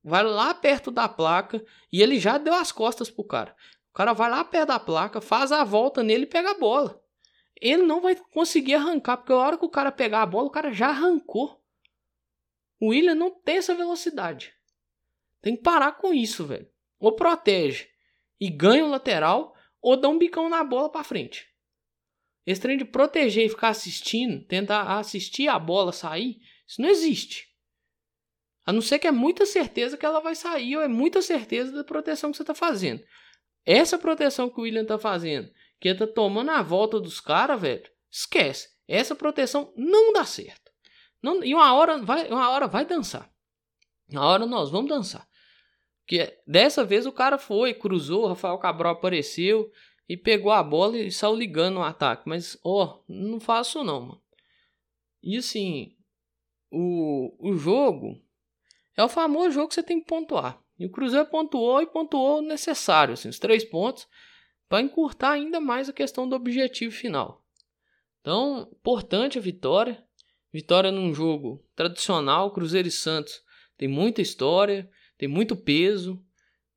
vai 0.00 0.22
lá 0.22 0.54
perto 0.54 0.92
da 0.92 1.08
placa 1.08 1.60
e 1.92 2.00
ele 2.00 2.20
já 2.20 2.38
deu 2.38 2.54
as 2.54 2.70
costas 2.70 3.10
pro 3.10 3.24
cara. 3.24 3.56
O 3.90 3.94
cara 3.94 4.12
vai 4.12 4.30
lá 4.30 4.44
perto 4.44 4.68
da 4.68 4.78
placa, 4.78 5.20
faz 5.20 5.50
a 5.50 5.64
volta 5.64 6.04
nele 6.04 6.22
e 6.22 6.28
pega 6.28 6.52
a 6.52 6.58
bola. 6.58 7.02
Ele 7.60 7.82
não 7.82 8.00
vai 8.00 8.14
conseguir 8.14 8.76
arrancar, 8.76 9.16
porque 9.16 9.32
a 9.32 9.36
hora 9.36 9.58
que 9.58 9.64
o 9.64 9.68
cara 9.68 9.90
pegar 9.90 10.22
a 10.22 10.26
bola, 10.26 10.46
o 10.46 10.52
cara 10.52 10.72
já 10.72 10.88
arrancou. 10.88 11.60
O 12.78 12.90
William 12.90 13.16
não 13.16 13.30
tem 13.32 13.56
essa 13.56 13.74
velocidade. 13.74 14.54
Tem 15.42 15.56
que 15.56 15.62
parar 15.62 15.92
com 15.92 16.14
isso, 16.14 16.44
velho. 16.44 16.68
Ou 17.00 17.16
protege 17.16 17.88
e 18.40 18.48
ganha 18.48 18.84
o 18.84 18.90
lateral, 18.90 19.54
ou 19.82 19.96
dá 19.96 20.08
um 20.08 20.18
bicão 20.18 20.48
na 20.48 20.62
bola 20.62 20.88
para 20.88 21.02
frente. 21.02 21.53
Esse 22.46 22.60
trem 22.60 22.76
de 22.76 22.84
proteger 22.84 23.46
e 23.46 23.48
ficar 23.48 23.68
assistindo, 23.68 24.44
tentar 24.44 24.98
assistir 24.98 25.48
a 25.48 25.58
bola 25.58 25.92
sair, 25.92 26.36
isso 26.66 26.80
não 26.80 26.88
existe. 26.88 27.48
A 28.66 28.72
não 28.72 28.80
ser 28.80 28.98
que 28.98 29.06
é 29.06 29.10
muita 29.10 29.46
certeza 29.46 29.96
que 29.96 30.06
ela 30.06 30.20
vai 30.20 30.34
sair, 30.34 30.76
ou 30.76 30.82
é 30.82 30.88
muita 30.88 31.20
certeza 31.22 31.72
da 31.72 31.84
proteção 31.84 32.30
que 32.30 32.36
você 32.36 32.42
está 32.42 32.54
fazendo. 32.54 33.02
Essa 33.64 33.98
proteção 33.98 34.50
que 34.50 34.60
o 34.60 34.62
William 34.62 34.84
tá 34.84 34.98
fazendo, 34.98 35.50
que 35.80 35.88
ele 35.88 35.98
tá 35.98 36.06
tomando 36.06 36.50
a 36.50 36.62
volta 36.62 37.00
dos 37.00 37.20
caras, 37.20 37.60
velho, 37.60 37.90
esquece. 38.10 38.68
Essa 38.86 39.14
proteção 39.14 39.72
não 39.76 40.12
dá 40.12 40.24
certo. 40.24 40.70
Não, 41.22 41.42
e 41.42 41.54
uma 41.54 41.74
hora 41.74 41.98
vai, 42.02 42.28
uma 42.28 42.50
hora 42.50 42.66
vai 42.66 42.84
dançar. 42.84 43.30
Uma 44.10 44.26
hora 44.26 44.46
nós 44.46 44.70
vamos 44.70 44.90
dançar. 44.90 45.26
Que 46.06 46.38
dessa 46.46 46.84
vez 46.84 47.06
o 47.06 47.12
cara 47.12 47.38
foi, 47.38 47.72
cruzou, 47.72 48.26
Rafael 48.26 48.58
Cabral 48.58 48.92
apareceu 48.92 49.70
e 50.08 50.16
pegou 50.16 50.52
a 50.52 50.62
bola 50.62 50.98
e 50.98 51.10
saiu 51.10 51.34
ligando 51.34 51.74
no 51.74 51.82
ataque. 51.82 52.28
Mas, 52.28 52.58
ó, 52.62 53.00
não 53.08 53.40
faço 53.40 53.82
não, 53.82 54.00
mano. 54.00 54.22
E 55.22 55.36
assim, 55.36 55.96
o, 56.70 57.34
o 57.38 57.54
jogo 57.54 58.20
é 58.96 59.02
o 59.02 59.08
famoso 59.08 59.52
jogo 59.52 59.68
que 59.68 59.74
você 59.74 59.82
tem 59.82 60.00
que 60.00 60.06
pontuar. 60.06 60.62
E 60.78 60.84
o 60.84 60.90
Cruzeiro 60.90 61.26
pontuou 61.26 61.80
e 61.80 61.86
pontuou 61.86 62.38
o 62.38 62.42
necessário, 62.42 63.14
assim, 63.14 63.28
os 63.28 63.38
três 63.38 63.64
pontos, 63.64 64.06
para 64.68 64.82
encurtar 64.82 65.32
ainda 65.32 65.60
mais 65.60 65.88
a 65.88 65.92
questão 65.92 66.28
do 66.28 66.34
objetivo 66.34 66.94
final. 66.94 67.44
Então, 68.20 68.68
importante 68.72 69.38
a 69.38 69.40
vitória. 69.40 70.04
Vitória 70.52 70.92
num 70.92 71.12
jogo 71.14 71.64
tradicional, 71.74 72.52
Cruzeiro 72.52 72.88
e 72.88 72.90
Santos 72.90 73.42
tem 73.76 73.88
muita 73.88 74.22
história, 74.22 74.88
tem 75.18 75.28
muito 75.28 75.56
peso. 75.56 76.22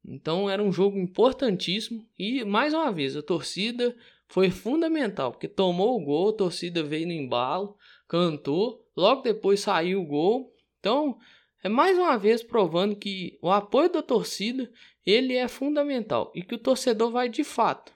Então 0.07 0.49
era 0.49 0.63
um 0.63 0.71
jogo 0.71 0.97
importantíssimo 0.97 2.07
e 2.17 2.45
mais 2.45 2.73
uma 2.73 2.91
vez 2.91 3.17
a 3.17 3.21
torcida 3.21 3.95
foi 4.27 4.49
fundamental, 4.49 5.31
porque 5.31 5.47
tomou 5.47 5.99
o 5.99 6.03
gol, 6.03 6.29
a 6.29 6.33
torcida 6.33 6.81
veio 6.81 7.07
no 7.07 7.13
embalo, 7.13 7.77
cantou, 8.07 8.85
logo 8.95 9.21
depois 9.21 9.59
saiu 9.59 10.01
o 10.01 10.05
gol. 10.05 10.53
Então, 10.79 11.17
é 11.63 11.67
mais 11.67 11.97
uma 11.97 12.17
vez 12.17 12.41
provando 12.41 12.95
que 12.95 13.37
o 13.41 13.51
apoio 13.51 13.91
da 13.91 14.01
torcida 14.01 14.71
ele 15.05 15.33
é 15.33 15.47
fundamental 15.47 16.31
e 16.33 16.41
que 16.41 16.55
o 16.55 16.59
torcedor 16.59 17.11
vai 17.11 17.27
de 17.27 17.43
fato 17.43 17.93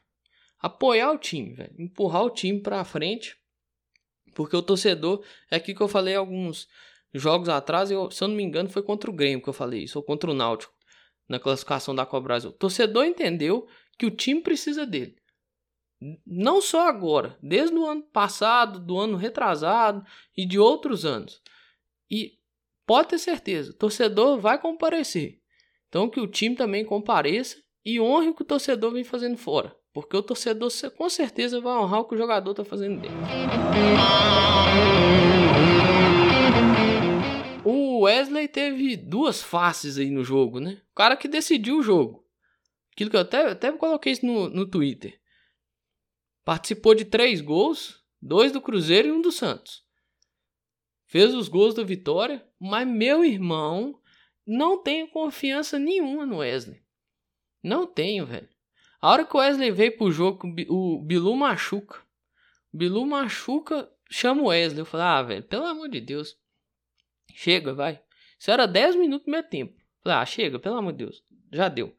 apoiar 0.59 1.11
o 1.11 1.17
time, 1.17 1.55
empurrar 1.77 2.23
o 2.23 2.29
time 2.29 2.59
para 2.59 2.83
frente, 2.83 3.35
porque 4.35 4.55
o 4.55 4.61
torcedor 4.61 5.23
é 5.49 5.55
aqui 5.55 5.73
que 5.73 5.81
eu 5.81 5.87
falei 5.87 6.15
alguns 6.15 6.67
jogos 7.13 7.49
atrás, 7.49 7.89
eu, 7.89 8.11
se 8.11 8.23
eu 8.23 8.27
não 8.27 8.35
me 8.35 8.43
engano 8.43 8.69
foi 8.69 8.83
contra 8.83 9.09
o 9.09 9.13
Grêmio 9.13 9.41
que 9.41 9.49
eu 9.49 9.53
falei 9.53 9.83
isso, 9.83 9.97
ou 9.97 10.03
contra 10.03 10.29
o 10.29 10.33
Náutico 10.33 10.73
na 11.31 11.39
classificação 11.39 11.95
da 11.95 12.05
Copa 12.05 12.25
Brasil. 12.25 12.49
O 12.49 12.53
torcedor 12.53 13.05
entendeu 13.05 13.65
que 13.97 14.05
o 14.05 14.11
time 14.11 14.41
precisa 14.41 14.85
dele. 14.85 15.15
Não 16.25 16.59
só 16.61 16.87
agora, 16.87 17.37
desde 17.41 17.75
o 17.75 17.85
ano 17.85 18.03
passado, 18.03 18.79
do 18.79 18.97
ano 18.97 19.15
retrasado 19.15 20.05
e 20.35 20.45
de 20.45 20.59
outros 20.59 21.05
anos. 21.05 21.41
E 22.09 22.33
pode 22.85 23.09
ter 23.09 23.17
certeza, 23.17 23.71
o 23.71 23.75
torcedor 23.75 24.39
vai 24.39 24.59
comparecer. 24.59 25.39
Então 25.87 26.09
que 26.09 26.19
o 26.19 26.27
time 26.27 26.55
também 26.55 26.83
compareça 26.83 27.57
e 27.85 27.99
honre 27.99 28.29
o 28.29 28.33
que 28.35 28.41
o 28.41 28.45
torcedor 28.45 28.91
vem 28.91 29.03
fazendo 29.03 29.37
fora. 29.37 29.73
Porque 29.93 30.17
o 30.17 30.23
torcedor 30.23 30.69
com 30.97 31.09
certeza 31.09 31.61
vai 31.61 31.77
honrar 31.77 32.01
o 32.01 32.05
que 32.05 32.15
o 32.15 32.17
jogador 32.17 32.51
está 32.51 32.65
fazendo 32.65 33.01
dentro. 33.01 33.17
Wesley 38.03 38.47
teve 38.47 38.95
duas 38.97 39.41
faces 39.41 39.97
aí 39.97 40.09
no 40.09 40.23
jogo, 40.23 40.59
né? 40.59 40.81
O 40.91 40.95
cara 40.95 41.15
que 41.15 41.27
decidiu 41.27 41.77
o 41.77 41.83
jogo. 41.83 42.25
Aquilo 42.93 43.09
que 43.09 43.15
eu 43.15 43.21
até, 43.21 43.51
até 43.51 43.71
coloquei 43.71 44.13
isso 44.13 44.25
no, 44.25 44.49
no 44.49 44.65
Twitter. 44.65 45.19
Participou 46.43 46.93
de 46.93 47.05
três 47.05 47.41
gols, 47.41 48.03
dois 48.21 48.51
do 48.51 48.61
Cruzeiro 48.61 49.07
e 49.07 49.11
um 49.11 49.21
do 49.21 49.31
Santos 49.31 49.85
fez 51.11 51.35
os 51.35 51.49
gols 51.49 51.75
da 51.75 51.83
vitória, 51.83 52.41
mas 52.57 52.87
meu 52.87 53.25
irmão 53.25 53.99
não 54.47 54.81
tenho 54.81 55.09
confiança 55.09 55.77
nenhuma 55.77 56.25
no 56.25 56.37
Wesley. 56.37 56.81
Não 57.61 57.85
tenho, 57.85 58.25
velho. 58.25 58.47
A 59.01 59.11
hora 59.11 59.25
que 59.25 59.35
o 59.35 59.39
Wesley 59.41 59.71
veio 59.71 59.97
pro 59.97 60.09
jogo, 60.09 60.47
o 60.69 61.03
Bilu 61.03 61.35
machuca. 61.35 61.99
O 62.71 62.77
Bilu 62.77 63.05
machuca, 63.05 63.91
chama 64.09 64.41
o 64.43 64.45
Wesley. 64.45 64.79
Eu 64.79 64.85
falei, 64.85 65.05
ah, 65.05 65.21
velho, 65.21 65.43
pelo 65.43 65.65
amor 65.65 65.89
de 65.89 65.99
Deus. 65.99 66.37
Chega, 67.35 67.73
vai. 67.73 68.01
Isso 68.39 68.51
era 68.51 68.65
10 68.65 68.95
minutos 68.95 69.25
do 69.25 69.31
meu 69.31 69.43
tempo. 69.43 69.79
Falei, 70.01 70.17
ah, 70.17 70.25
chega, 70.25 70.59
pelo 70.59 70.77
amor 70.77 70.93
de 70.93 71.05
Deus. 71.05 71.23
Já 71.51 71.69
deu. 71.69 71.95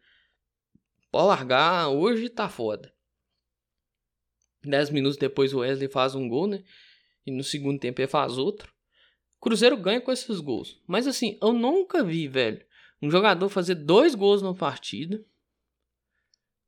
Pode 1.11 1.27
largar, 1.27 1.89
hoje 1.89 2.29
tá 2.29 2.49
foda. 2.49 2.93
10 4.65 4.91
minutos 4.91 5.19
depois 5.19 5.53
o 5.53 5.59
Wesley 5.59 5.89
faz 5.89 6.15
um 6.15 6.29
gol, 6.29 6.47
né? 6.47 6.65
E 7.27 7.31
no 7.31 7.45
segundo 7.45 7.79
tempo 7.79 8.01
ele 8.01 8.09
faz 8.09 8.39
outro. 8.39 8.73
Cruzeiro 9.41 9.77
ganha 9.77 10.01
com 10.01 10.12
esses 10.12 10.41
gols. 10.41 10.81
Mas 10.87 11.07
assim, 11.07 11.39
eu 11.43 11.53
nunca 11.53 12.03
vi, 12.05 12.29
velho, 12.29 12.65
um 13.01 13.11
jogador 13.11 13.49
fazer 13.49 13.75
dois 13.75 14.15
gols 14.15 14.41
numa 14.41 14.55
partida 14.55 15.25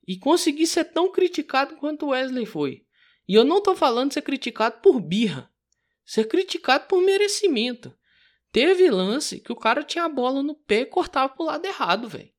e 0.07 0.17
conseguir 0.17 0.67
ser 0.67 0.85
tão 0.85 1.11
criticado 1.11 1.77
quanto 1.77 2.07
o 2.07 2.09
Wesley 2.11 2.45
foi. 2.45 2.85
E 3.27 3.35
eu 3.35 3.45
não 3.45 3.63
tô 3.63 3.75
falando 3.75 4.13
ser 4.13 4.23
criticado 4.23 4.81
por 4.81 5.01
birra, 5.01 5.51
ser 6.05 6.25
criticado 6.29 6.87
por 6.87 7.01
merecimento. 7.01 7.97
Teve 8.55 8.89
lance 8.89 9.41
que 9.41 9.51
o 9.51 9.57
cara 9.57 9.83
tinha 9.83 10.05
a 10.05 10.09
bola 10.09 10.41
no 10.41 10.55
pé 10.55 10.83
e 10.83 10.87
cortava 10.87 11.29
pro 11.29 11.45
lado 11.45 11.67
errado, 11.67 12.09
velho. 12.09 12.33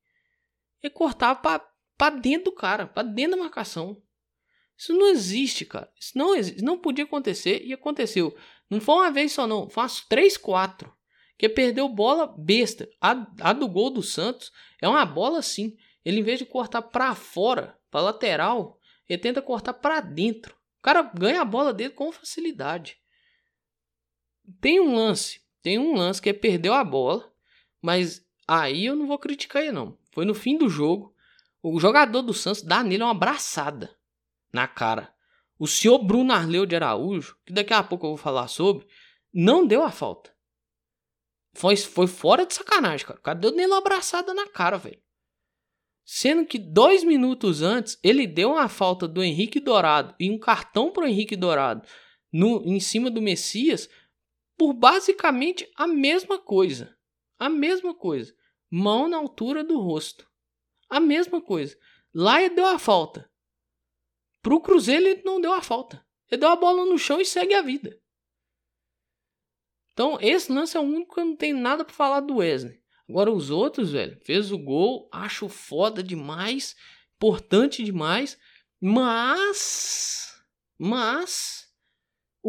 Ele 0.82 0.90
cortava 0.90 1.38
pra, 1.38 1.68
pra 1.94 2.08
dentro 2.08 2.46
do 2.46 2.52
cara, 2.52 2.86
pra 2.86 3.02
dentro 3.02 3.32
da 3.32 3.42
marcação. 3.42 4.02
Isso 4.74 4.94
não 4.94 5.08
existe, 5.10 5.66
cara. 5.66 5.92
Isso 6.00 6.16
não, 6.16 6.34
existe, 6.34 6.62
não 6.62 6.78
podia 6.78 7.04
acontecer 7.04 7.62
e 7.66 7.74
aconteceu. 7.74 8.34
Não 8.70 8.80
foi 8.80 8.94
uma 8.94 9.10
vez 9.10 9.32
só, 9.32 9.46
não. 9.46 9.68
Faço 9.68 10.06
três, 10.08 10.38
quatro. 10.38 10.90
Que 11.36 11.50
perdeu 11.50 11.86
bola 11.86 12.34
besta. 12.38 12.88
A, 12.98 13.10
a 13.42 13.52
do 13.52 13.68
gol 13.68 13.90
do 13.90 14.02
Santos 14.02 14.50
é 14.80 14.88
uma 14.88 15.04
bola 15.04 15.40
assim. 15.40 15.76
Ele, 16.02 16.20
em 16.20 16.22
vez 16.22 16.38
de 16.38 16.46
cortar 16.46 16.80
para 16.80 17.14
fora, 17.14 17.78
para 17.90 18.00
lateral, 18.00 18.80
ele 19.06 19.20
tenta 19.20 19.42
cortar 19.42 19.74
para 19.74 20.00
dentro. 20.00 20.56
O 20.78 20.82
cara 20.82 21.02
ganha 21.02 21.42
a 21.42 21.44
bola 21.44 21.74
dele 21.74 21.90
com 21.90 22.10
facilidade. 22.10 22.96
Tem 24.62 24.80
um 24.80 24.94
lance. 24.94 25.44
Tem 25.66 25.80
um 25.80 25.96
lance 25.96 26.22
que 26.22 26.28
ele 26.28 26.38
perdeu 26.38 26.72
a 26.72 26.84
bola. 26.84 27.28
Mas 27.82 28.24
aí 28.46 28.86
eu 28.86 28.94
não 28.94 29.04
vou 29.04 29.18
criticar 29.18 29.64
ele, 29.64 29.72
não. 29.72 29.98
Foi 30.12 30.24
no 30.24 30.32
fim 30.32 30.56
do 30.56 30.68
jogo. 30.68 31.12
O 31.60 31.80
jogador 31.80 32.22
do 32.22 32.32
Santos 32.32 32.62
dá 32.62 32.84
nele 32.84 33.02
uma 33.02 33.10
abraçada 33.10 33.90
na 34.52 34.68
cara. 34.68 35.12
O 35.58 35.66
senhor 35.66 35.98
Bruno 35.98 36.32
Arleu 36.32 36.66
de 36.66 36.76
Araújo, 36.76 37.36
que 37.44 37.52
daqui 37.52 37.74
a 37.74 37.82
pouco 37.82 38.06
eu 38.06 38.10
vou 38.10 38.16
falar 38.16 38.46
sobre, 38.46 38.86
não 39.34 39.66
deu 39.66 39.82
a 39.82 39.90
falta. 39.90 40.32
Foi, 41.52 41.76
foi 41.76 42.06
fora 42.06 42.46
de 42.46 42.54
sacanagem, 42.54 43.04
cara. 43.04 43.18
O 43.18 43.22
cara 43.22 43.36
deu 43.36 43.50
nele 43.50 43.72
uma 43.72 43.78
abraçada 43.78 44.32
na 44.32 44.46
cara, 44.46 44.78
velho. 44.78 45.02
Sendo 46.04 46.46
que 46.46 46.60
dois 46.60 47.02
minutos 47.02 47.60
antes, 47.60 47.98
ele 48.04 48.24
deu 48.24 48.52
uma 48.52 48.68
falta 48.68 49.08
do 49.08 49.20
Henrique 49.20 49.58
Dourado 49.58 50.14
e 50.20 50.30
um 50.30 50.38
cartão 50.38 50.92
pro 50.92 51.08
Henrique 51.08 51.34
Dourado 51.34 51.84
no, 52.32 52.62
em 52.64 52.78
cima 52.78 53.10
do 53.10 53.20
Messias 53.20 53.90
por 54.56 54.72
basicamente 54.72 55.70
a 55.76 55.86
mesma 55.86 56.38
coisa. 56.38 56.96
A 57.38 57.48
mesma 57.48 57.94
coisa. 57.94 58.34
Mão 58.70 59.08
na 59.08 59.16
altura 59.16 59.62
do 59.62 59.78
rosto. 59.78 60.28
A 60.88 60.98
mesma 61.00 61.40
coisa. 61.40 61.78
Lá 62.14 62.40
ele 62.40 62.54
deu 62.54 62.66
a 62.66 62.78
falta. 62.78 63.30
Pro 64.42 64.60
Cruzeiro 64.60 65.06
ele 65.06 65.22
não 65.24 65.40
deu 65.40 65.52
a 65.52 65.60
falta. 65.60 66.04
Ele 66.30 66.40
deu 66.40 66.48
a 66.48 66.56
bola 66.56 66.84
no 66.84 66.98
chão 66.98 67.20
e 67.20 67.24
segue 67.24 67.54
a 67.54 67.62
vida. 67.62 68.00
Então, 69.92 70.18
esse 70.20 70.52
lance 70.52 70.76
é 70.76 70.80
o 70.80 70.82
único 70.82 71.14
que 71.14 71.20
eu 71.20 71.24
não 71.24 71.36
tenho 71.36 71.56
nada 71.56 71.84
para 71.84 71.94
falar 71.94 72.20
do 72.20 72.36
Wesley. 72.36 72.80
Agora, 73.08 73.30
os 73.30 73.50
outros, 73.50 73.92
velho, 73.92 74.20
fez 74.24 74.50
o 74.50 74.58
gol, 74.58 75.08
acho 75.12 75.48
foda 75.48 76.02
demais, 76.02 76.76
importante 77.14 77.82
demais, 77.82 78.38
mas. 78.80 80.34
Mas. 80.78 81.65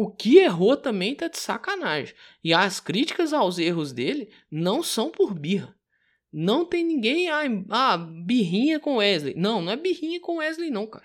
O 0.00 0.08
que 0.08 0.38
errou 0.38 0.76
também 0.76 1.12
tá 1.12 1.26
de 1.26 1.38
sacanagem. 1.38 2.14
E 2.44 2.54
as 2.54 2.78
críticas 2.78 3.32
aos 3.32 3.58
erros 3.58 3.92
dele 3.92 4.32
não 4.48 4.80
são 4.80 5.10
por 5.10 5.34
birra. 5.34 5.76
Não 6.32 6.64
tem 6.64 6.84
ninguém. 6.84 7.28
Ah, 7.28 7.42
ah 7.68 7.96
birrinha 7.96 8.78
com 8.78 8.98
Wesley. 8.98 9.34
Não, 9.34 9.60
não 9.60 9.72
é 9.72 9.76
birrinha 9.76 10.20
com 10.20 10.36
Wesley, 10.36 10.70
não, 10.70 10.86
cara. 10.86 11.04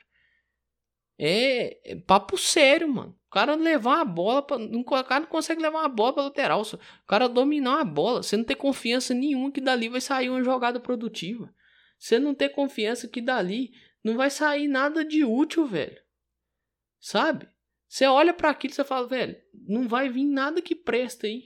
É, 1.17 1.91
é 1.91 1.95
papo 1.95 2.37
sério, 2.37 2.87
mano. 2.87 3.17
O 3.25 3.31
cara 3.31 3.55
levar 3.55 4.01
a 4.01 4.05
bola, 4.05 4.45
pra, 4.45 4.57
o 4.57 4.83
cara 4.83 5.21
não 5.21 5.27
consegue 5.27 5.59
levar 5.59 5.79
uma 5.79 5.89
bola 5.89 6.13
para 6.13 6.23
lateral. 6.25 6.61
O 6.61 7.07
cara 7.07 7.27
dominar 7.27 7.81
a 7.81 7.83
bola, 7.83 8.21
você 8.21 8.37
não 8.37 8.43
ter 8.43 8.57
confiança 8.57 9.11
nenhuma 9.11 9.51
que 9.51 9.59
dali 9.59 9.89
vai 9.89 10.01
sair 10.01 10.29
uma 10.29 10.43
jogada 10.43 10.79
produtiva. 10.79 11.51
Você 11.97 12.19
não 12.19 12.35
ter 12.35 12.49
confiança 12.49 13.07
que 13.07 13.21
dali 13.21 13.71
não 14.03 14.15
vai 14.15 14.29
sair 14.29 14.67
nada 14.67 15.03
de 15.03 15.23
útil, 15.23 15.65
velho. 15.65 15.99
Sabe? 16.99 17.51
Você 17.93 18.07
olha 18.07 18.33
para 18.33 18.49
aquilo 18.49 18.73
e 18.73 18.75
você 18.75 18.83
fala, 18.83 19.07
velho, 19.07 19.39
não 19.53 19.87
vai 19.87 20.09
vir 20.09 20.25
nada 20.25 20.63
que 20.63 20.73
presta 20.73 21.27
aí. 21.27 21.43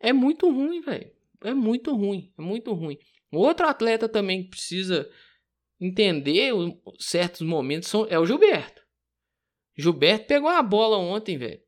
É 0.00 0.12
muito 0.12 0.50
ruim, 0.50 0.80
velho. 0.80 1.12
É 1.44 1.54
muito 1.54 1.94
ruim, 1.94 2.34
é 2.36 2.42
muito 2.42 2.72
ruim. 2.72 2.98
Outro 3.30 3.68
atleta 3.68 4.08
também 4.08 4.42
que 4.42 4.50
precisa 4.50 5.08
entender 5.80 6.50
certos 6.98 7.42
momentos 7.42 7.88
são, 7.88 8.04
é 8.10 8.18
o 8.18 8.26
Gilberto. 8.26 8.82
Gilberto 9.76 10.26
pegou 10.26 10.48
a 10.48 10.60
bola 10.60 10.96
ontem, 10.96 11.38
velho. 11.38 11.62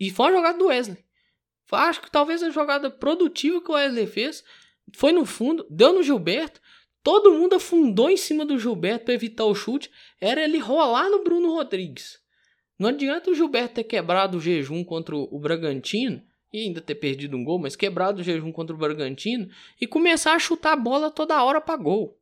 E 0.00 0.10
foi 0.10 0.26
uma 0.26 0.38
jogada 0.38 0.58
do 0.58 0.66
Wesley. 0.66 1.04
Acho 1.70 2.02
que 2.02 2.10
talvez 2.10 2.42
a 2.42 2.50
jogada 2.50 2.90
produtiva 2.90 3.62
que 3.62 3.70
o 3.70 3.74
Wesley 3.74 4.08
fez 4.08 4.42
foi 4.96 5.12
no 5.12 5.24
fundo, 5.24 5.64
deu 5.70 5.92
no 5.92 6.02
Gilberto. 6.02 6.60
Todo 7.04 7.34
mundo 7.34 7.56
afundou 7.56 8.08
em 8.08 8.16
cima 8.16 8.46
do 8.46 8.58
Gilberto 8.58 9.04
para 9.04 9.12
evitar 9.12 9.44
o 9.44 9.54
chute. 9.54 9.90
Era 10.18 10.42
ele 10.42 10.56
rolar 10.56 11.10
no 11.10 11.22
Bruno 11.22 11.52
Rodrigues. 11.52 12.18
Não 12.78 12.88
adianta 12.88 13.30
o 13.30 13.34
Gilberto 13.34 13.74
ter 13.74 13.84
quebrado 13.84 14.38
o 14.38 14.40
jejum 14.40 14.82
contra 14.82 15.14
o 15.14 15.38
Bragantino 15.38 16.24
e 16.50 16.60
ainda 16.60 16.80
ter 16.80 16.94
perdido 16.94 17.36
um 17.36 17.44
gol, 17.44 17.58
mas 17.58 17.76
quebrado 17.76 18.20
o 18.20 18.24
jejum 18.24 18.50
contra 18.50 18.74
o 18.74 18.78
Bragantino 18.78 19.50
e 19.78 19.86
começar 19.86 20.32
a 20.32 20.38
chutar 20.38 20.72
a 20.72 20.76
bola 20.76 21.10
toda 21.10 21.44
hora 21.44 21.60
para 21.60 21.76
gol. 21.76 22.18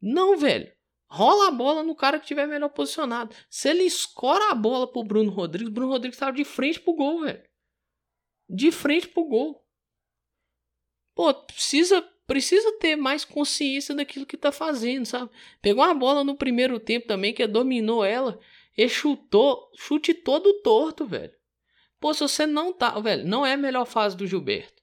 Não, 0.00 0.38
velho. 0.38 0.72
Rola 1.08 1.48
a 1.48 1.50
bola 1.50 1.82
no 1.82 1.94
cara 1.94 2.18
que 2.18 2.24
estiver 2.24 2.48
melhor 2.48 2.70
posicionado. 2.70 3.36
Se 3.50 3.68
ele 3.68 3.82
escora 3.82 4.52
a 4.52 4.54
bola 4.54 4.90
pro 4.90 5.04
Bruno 5.04 5.30
Rodrigues, 5.30 5.72
Bruno 5.72 5.92
Rodrigues 5.92 6.16
estava 6.16 6.32
de 6.32 6.44
frente 6.44 6.80
pro 6.80 6.94
gol, 6.94 7.20
velho. 7.20 7.42
De 8.48 8.72
frente 8.72 9.06
pro 9.06 9.24
gol. 9.24 9.62
Pô, 11.14 11.32
precisa, 11.34 12.02
precisa 12.26 12.72
ter 12.78 12.96
mais 12.96 13.24
consciência 13.24 13.94
daquilo 13.94 14.26
que 14.26 14.36
tá 14.36 14.50
fazendo, 14.50 15.06
sabe? 15.06 15.30
Pegou 15.62 15.84
uma 15.84 15.94
bola 15.94 16.24
no 16.24 16.36
primeiro 16.36 16.78
tempo 16.80 17.06
também, 17.06 17.32
que 17.32 17.46
dominou 17.46 18.04
ela, 18.04 18.38
e 18.76 18.88
chutou, 18.88 19.70
chute 19.76 20.12
todo 20.12 20.60
torto, 20.62 21.06
velho. 21.06 21.32
Pô, 22.00 22.12
se 22.12 22.20
você 22.20 22.46
não 22.46 22.72
tá, 22.72 22.98
velho, 23.00 23.26
não 23.26 23.46
é 23.46 23.54
a 23.54 23.56
melhor 23.56 23.86
fase 23.86 24.16
do 24.16 24.26
Gilberto. 24.26 24.82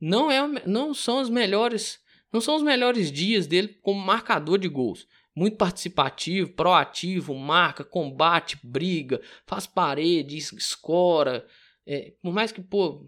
Não 0.00 0.30
é, 0.30 0.66
não 0.66 0.92
são 0.94 1.20
os 1.20 1.28
melhores, 1.28 2.00
não 2.32 2.40
são 2.40 2.56
os 2.56 2.62
melhores 2.62 3.10
dias 3.10 3.46
dele 3.46 3.68
como 3.82 4.00
marcador 4.00 4.58
de 4.58 4.68
gols 4.68 5.06
muito 5.34 5.56
participativo, 5.56 6.50
proativo, 6.52 7.34
marca, 7.34 7.82
combate, 7.82 8.58
briga, 8.62 9.20
faz 9.46 9.66
parede, 9.66 10.36
escora. 10.36 11.46
É, 11.86 12.12
por 12.22 12.32
mais 12.32 12.52
que, 12.52 12.60
pô, 12.60 13.06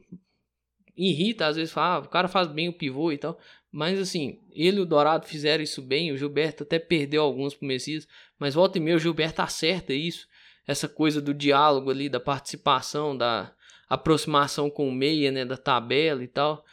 irrita, 0.96 1.46
às 1.46 1.56
vezes 1.56 1.72
fala, 1.72 1.96
ah, 1.96 1.98
o 2.06 2.08
cara 2.08 2.28
faz 2.28 2.48
bem 2.48 2.68
o 2.68 2.72
pivô 2.72 3.12
e 3.12 3.18
tal. 3.18 3.38
Mas 3.76 3.98
assim, 3.98 4.38
ele 4.52 4.76
e 4.76 4.80
o 4.82 4.86
Dourado 4.86 5.26
fizeram 5.26 5.64
isso 5.64 5.82
bem, 5.82 6.12
o 6.12 6.16
Gilberto 6.16 6.62
até 6.62 6.78
perdeu 6.78 7.24
alguns 7.24 7.56
pro 7.56 7.66
Messias, 7.66 8.06
mas 8.38 8.54
volta 8.54 8.78
e 8.78 8.80
meia 8.80 8.96
o 8.96 9.00
Gilberto 9.00 9.42
acerta 9.42 9.92
isso, 9.92 10.28
essa 10.64 10.86
coisa 10.88 11.20
do 11.20 11.34
diálogo 11.34 11.90
ali, 11.90 12.08
da 12.08 12.20
participação, 12.20 13.16
da 13.16 13.52
aproximação 13.88 14.70
com 14.70 14.88
o 14.88 14.92
meia, 14.92 15.32
né, 15.32 15.44
da 15.44 15.56
tabela 15.56 16.22
e 16.22 16.28
tal. 16.28 16.64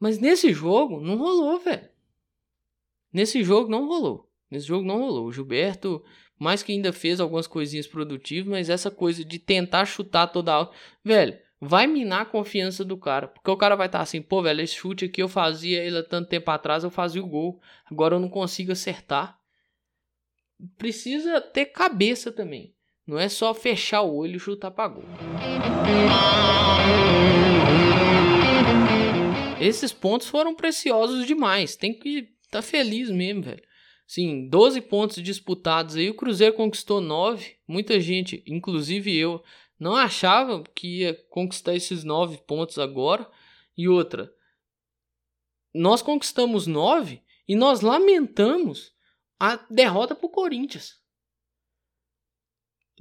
Mas 0.00 0.18
nesse 0.18 0.52
jogo 0.52 1.00
não 1.00 1.16
rolou, 1.16 1.60
velho. 1.60 1.88
Nesse 3.12 3.44
jogo 3.44 3.70
não 3.70 3.86
rolou. 3.86 4.28
Nesse 4.50 4.66
jogo 4.66 4.84
não 4.84 4.98
rolou. 4.98 5.26
O 5.26 5.32
Gilberto, 5.32 6.04
mais 6.36 6.64
que 6.64 6.72
ainda 6.72 6.92
fez 6.92 7.20
algumas 7.20 7.46
coisinhas 7.46 7.86
produtivas, 7.86 8.50
mas 8.50 8.68
essa 8.68 8.90
coisa 8.90 9.24
de 9.24 9.38
tentar 9.38 9.84
chutar 9.84 10.26
toda 10.26 10.62
a. 10.62 10.70
Velho, 11.04 11.38
vai 11.60 11.86
minar 11.86 12.22
a 12.22 12.26
confiança 12.26 12.84
do 12.84 12.96
cara. 12.96 13.28
Porque 13.28 13.50
o 13.50 13.56
cara 13.56 13.76
vai 13.76 13.86
estar 13.86 13.98
tá 13.98 14.02
assim, 14.02 14.22
pô, 14.22 14.42
velho, 14.42 14.62
esse 14.62 14.74
chute 14.74 15.04
aqui 15.04 15.22
eu 15.22 15.28
fazia 15.28 15.82
ele 15.84 15.98
há 15.98 16.02
tanto 16.02 16.28
tempo 16.28 16.50
atrás, 16.50 16.82
eu 16.82 16.90
fazia 16.90 17.22
o 17.22 17.28
gol. 17.28 17.60
Agora 17.90 18.14
eu 18.14 18.20
não 18.20 18.28
consigo 18.28 18.72
acertar. 18.72 19.38
Precisa 20.78 21.40
ter 21.40 21.66
cabeça 21.66 22.32
também. 22.32 22.74
Não 23.06 23.18
é 23.18 23.28
só 23.28 23.52
fechar 23.52 24.02
o 24.02 24.14
olho 24.14 24.36
e 24.36 24.40
chutar 24.40 24.70
pra 24.70 24.88
gol. 24.88 25.04
Esses 29.60 29.92
pontos 29.92 30.28
foram 30.28 30.54
preciosos 30.54 31.26
demais. 31.26 31.76
Tem 31.76 31.92
que 31.92 32.28
tá 32.50 32.62
feliz 32.62 33.10
mesmo, 33.10 33.42
velho. 33.42 33.62
Sim, 34.06 34.48
12 34.48 34.80
pontos 34.80 35.22
disputados 35.22 35.94
aí, 35.94 36.10
o 36.10 36.14
Cruzeiro 36.14 36.54
conquistou 36.54 37.00
9. 37.00 37.54
Muita 37.66 38.00
gente, 38.00 38.42
inclusive 38.46 39.16
eu, 39.16 39.42
não 39.80 39.96
achava 39.96 40.62
que 40.74 41.00
ia 41.00 41.14
conquistar 41.30 41.74
esses 41.74 42.04
9 42.04 42.42
pontos 42.46 42.78
agora. 42.78 43.28
E 43.74 43.88
outra, 43.88 44.30
nós 45.74 46.02
conquistamos 46.02 46.66
9 46.66 47.22
e 47.48 47.56
nós 47.56 47.80
lamentamos 47.80 48.94
a 49.38 49.56
derrota 49.70 50.14
pro 50.14 50.28
Corinthians. 50.28 51.00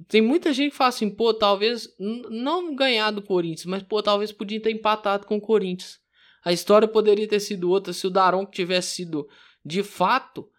Tem 0.07 0.21
muita 0.21 0.53
gente 0.53 0.71
que 0.71 0.77
fala 0.77 0.87
assim, 0.87 1.09
pô, 1.09 1.33
talvez 1.33 1.93
não 1.99 2.73
ganhar 2.73 3.11
do 3.11 3.21
Corinthians, 3.21 3.65
mas 3.65 3.83
pô, 3.83 4.01
talvez 4.01 4.31
podia 4.31 4.61
ter 4.61 4.71
empatado 4.71 5.27
com 5.27 5.35
o 5.35 5.41
Corinthians. 5.41 5.99
A 6.45 6.53
história 6.53 6.87
poderia 6.87 7.27
ter 7.27 7.41
sido 7.41 7.69
outra 7.69 7.91
se 7.91 8.07
o 8.07 8.09
Daron 8.09 8.45
tivesse 8.45 8.95
sido 8.95 9.27
de 9.65 9.83
fato 9.83 10.49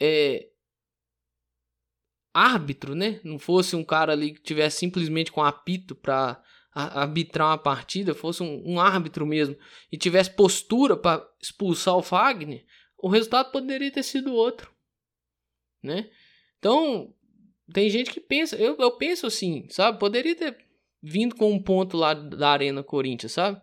é, 0.00 0.48
árbitro, 2.38 2.94
né? 2.94 3.20
Não 3.24 3.38
fosse 3.38 3.74
um 3.74 3.84
cara 3.84 4.12
ali 4.12 4.32
que 4.32 4.40
tivesse 4.40 4.78
simplesmente 4.78 5.32
com 5.32 5.42
apito 5.42 5.94
para 5.94 6.40
arbitrar 6.72 7.48
uma 7.48 7.58
partida, 7.58 8.14
fosse 8.14 8.42
um, 8.42 8.62
um, 8.64 8.80
árbitro 8.80 9.26
mesmo 9.26 9.56
e 9.90 9.96
tivesse 9.96 10.30
postura 10.30 10.96
para 10.96 11.26
expulsar 11.42 11.96
o 11.96 12.02
Fagner, 12.02 12.64
o 12.96 13.08
resultado 13.08 13.50
poderia 13.50 13.90
ter 13.90 14.02
sido 14.02 14.32
outro, 14.32 14.70
né? 15.82 16.08
Então 16.58 17.12
tem 17.72 17.90
gente 17.90 18.10
que 18.10 18.20
pensa, 18.20 18.56
eu, 18.56 18.76
eu 18.78 18.92
penso 18.92 19.26
assim, 19.26 19.66
sabe? 19.70 19.98
Poderia 19.98 20.34
ter 20.34 20.56
vindo 21.02 21.34
com 21.34 21.52
um 21.52 21.62
ponto 21.62 21.96
lá 21.96 22.14
da 22.14 22.50
Arena 22.50 22.82
Corinthians, 22.82 23.32
sabe? 23.32 23.60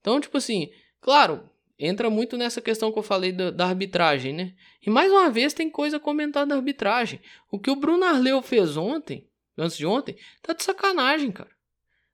Então, 0.00 0.20
tipo 0.20 0.36
assim, 0.36 0.70
claro, 1.00 1.48
entra 1.78 2.08
muito 2.10 2.36
nessa 2.36 2.60
questão 2.60 2.92
que 2.92 2.98
eu 2.98 3.02
falei 3.02 3.32
da, 3.32 3.50
da, 3.50 3.66
arbitragem, 3.66 4.32
né? 4.32 4.54
E 4.84 4.90
mais 4.90 5.10
uma 5.10 5.30
vez 5.30 5.52
tem 5.52 5.70
coisa 5.70 5.96
a 5.96 6.00
comentar 6.00 6.46
da 6.46 6.54
arbitragem. 6.54 7.20
O 7.50 7.58
que 7.58 7.70
o 7.70 7.76
Bruno 7.76 8.04
Arleu 8.04 8.40
fez 8.42 8.76
ontem, 8.76 9.28
antes 9.56 9.76
de 9.76 9.86
ontem, 9.86 10.16
tá 10.40 10.52
de 10.52 10.62
sacanagem, 10.62 11.32
cara. 11.32 11.50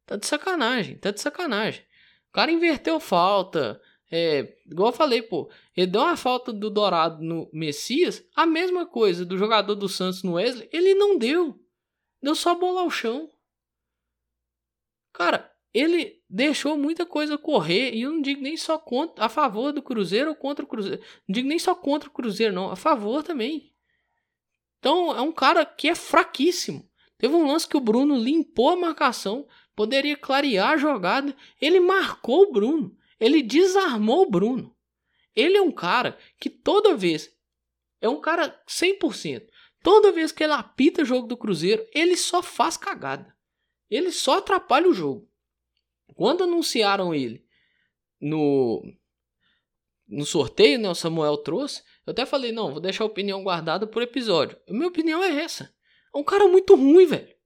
Tá 0.06 0.16
de 0.16 0.26
sacanagem, 0.26 0.96
tá 0.96 1.10
de 1.10 1.20
sacanagem. 1.20 1.82
O 2.30 2.32
cara 2.32 2.50
inverteu 2.50 2.98
falta. 2.98 3.80
É, 4.10 4.56
igual 4.66 4.88
eu 4.88 4.96
falei, 4.96 5.20
pô, 5.20 5.50
ele 5.76 5.86
deu 5.86 6.00
uma 6.00 6.16
falta 6.16 6.50
do 6.50 6.70
Dourado 6.70 7.22
no 7.22 7.50
Messias, 7.52 8.24
a 8.34 8.46
mesma 8.46 8.86
coisa 8.86 9.22
do 9.22 9.36
jogador 9.36 9.74
do 9.74 9.86
Santos 9.86 10.22
no 10.22 10.34
Wesley, 10.34 10.68
ele 10.72 10.94
não 10.94 11.18
deu. 11.18 11.60
Deu 12.22 12.34
só 12.34 12.54
bola 12.54 12.80
ao 12.80 12.90
chão. 12.90 13.30
Cara, 15.12 15.52
ele 15.78 16.20
deixou 16.28 16.76
muita 16.76 17.06
coisa 17.06 17.38
correr, 17.38 17.94
e 17.94 18.02
eu 18.02 18.10
não 18.10 18.20
digo 18.20 18.42
nem 18.42 18.56
só 18.56 18.78
contra, 18.78 19.24
a 19.24 19.28
favor 19.28 19.72
do 19.72 19.82
Cruzeiro 19.82 20.30
ou 20.30 20.34
contra 20.34 20.64
o 20.64 20.68
Cruzeiro. 20.68 21.00
Não 21.28 21.32
digo 21.32 21.48
nem 21.48 21.58
só 21.58 21.74
contra 21.74 22.08
o 22.08 22.12
Cruzeiro, 22.12 22.54
não, 22.54 22.70
a 22.70 22.76
favor 22.76 23.22
também. 23.22 23.72
Então 24.78 25.16
é 25.16 25.20
um 25.20 25.32
cara 25.32 25.64
que 25.64 25.88
é 25.88 25.94
fraquíssimo. 25.94 26.88
Teve 27.16 27.34
um 27.34 27.46
lance 27.46 27.68
que 27.68 27.76
o 27.76 27.80
Bruno 27.80 28.16
limpou 28.16 28.70
a 28.70 28.76
marcação, 28.76 29.46
poderia 29.74 30.16
clarear 30.16 30.70
a 30.70 30.76
jogada. 30.76 31.34
Ele 31.60 31.80
marcou 31.80 32.42
o 32.42 32.52
Bruno, 32.52 32.96
ele 33.18 33.42
desarmou 33.42 34.22
o 34.22 34.30
Bruno. 34.30 34.74
Ele 35.34 35.56
é 35.56 35.62
um 35.62 35.72
cara 35.72 36.18
que 36.40 36.50
toda 36.50 36.96
vez, 36.96 37.30
é 38.00 38.08
um 38.08 38.20
cara 38.20 38.60
100%. 38.68 39.46
Toda 39.82 40.12
vez 40.12 40.32
que 40.32 40.42
ele 40.42 40.52
apita 40.52 41.04
jogo 41.04 41.28
do 41.28 41.36
Cruzeiro, 41.36 41.86
ele 41.94 42.16
só 42.16 42.42
faz 42.42 42.76
cagada. 42.76 43.36
Ele 43.88 44.10
só 44.10 44.38
atrapalha 44.38 44.88
o 44.88 44.94
jogo. 44.94 45.28
Quando 46.14 46.44
anunciaram 46.44 47.14
ele 47.14 47.44
no, 48.20 48.82
no 50.08 50.24
sorteio, 50.24 50.78
né, 50.78 50.88
o 50.88 50.94
Samuel 50.94 51.36
trouxe, 51.38 51.82
eu 52.06 52.10
até 52.10 52.24
falei, 52.24 52.52
não, 52.52 52.72
vou 52.72 52.80
deixar 52.80 53.04
a 53.04 53.06
opinião 53.06 53.42
guardada 53.42 53.86
por 53.86 54.02
episódio. 54.02 54.58
A 54.68 54.72
minha 54.72 54.88
opinião 54.88 55.22
é 55.22 55.30
essa. 55.42 55.72
É 56.14 56.18
um 56.18 56.24
cara 56.24 56.48
muito 56.48 56.74
ruim, 56.74 57.06
velho. 57.06 57.36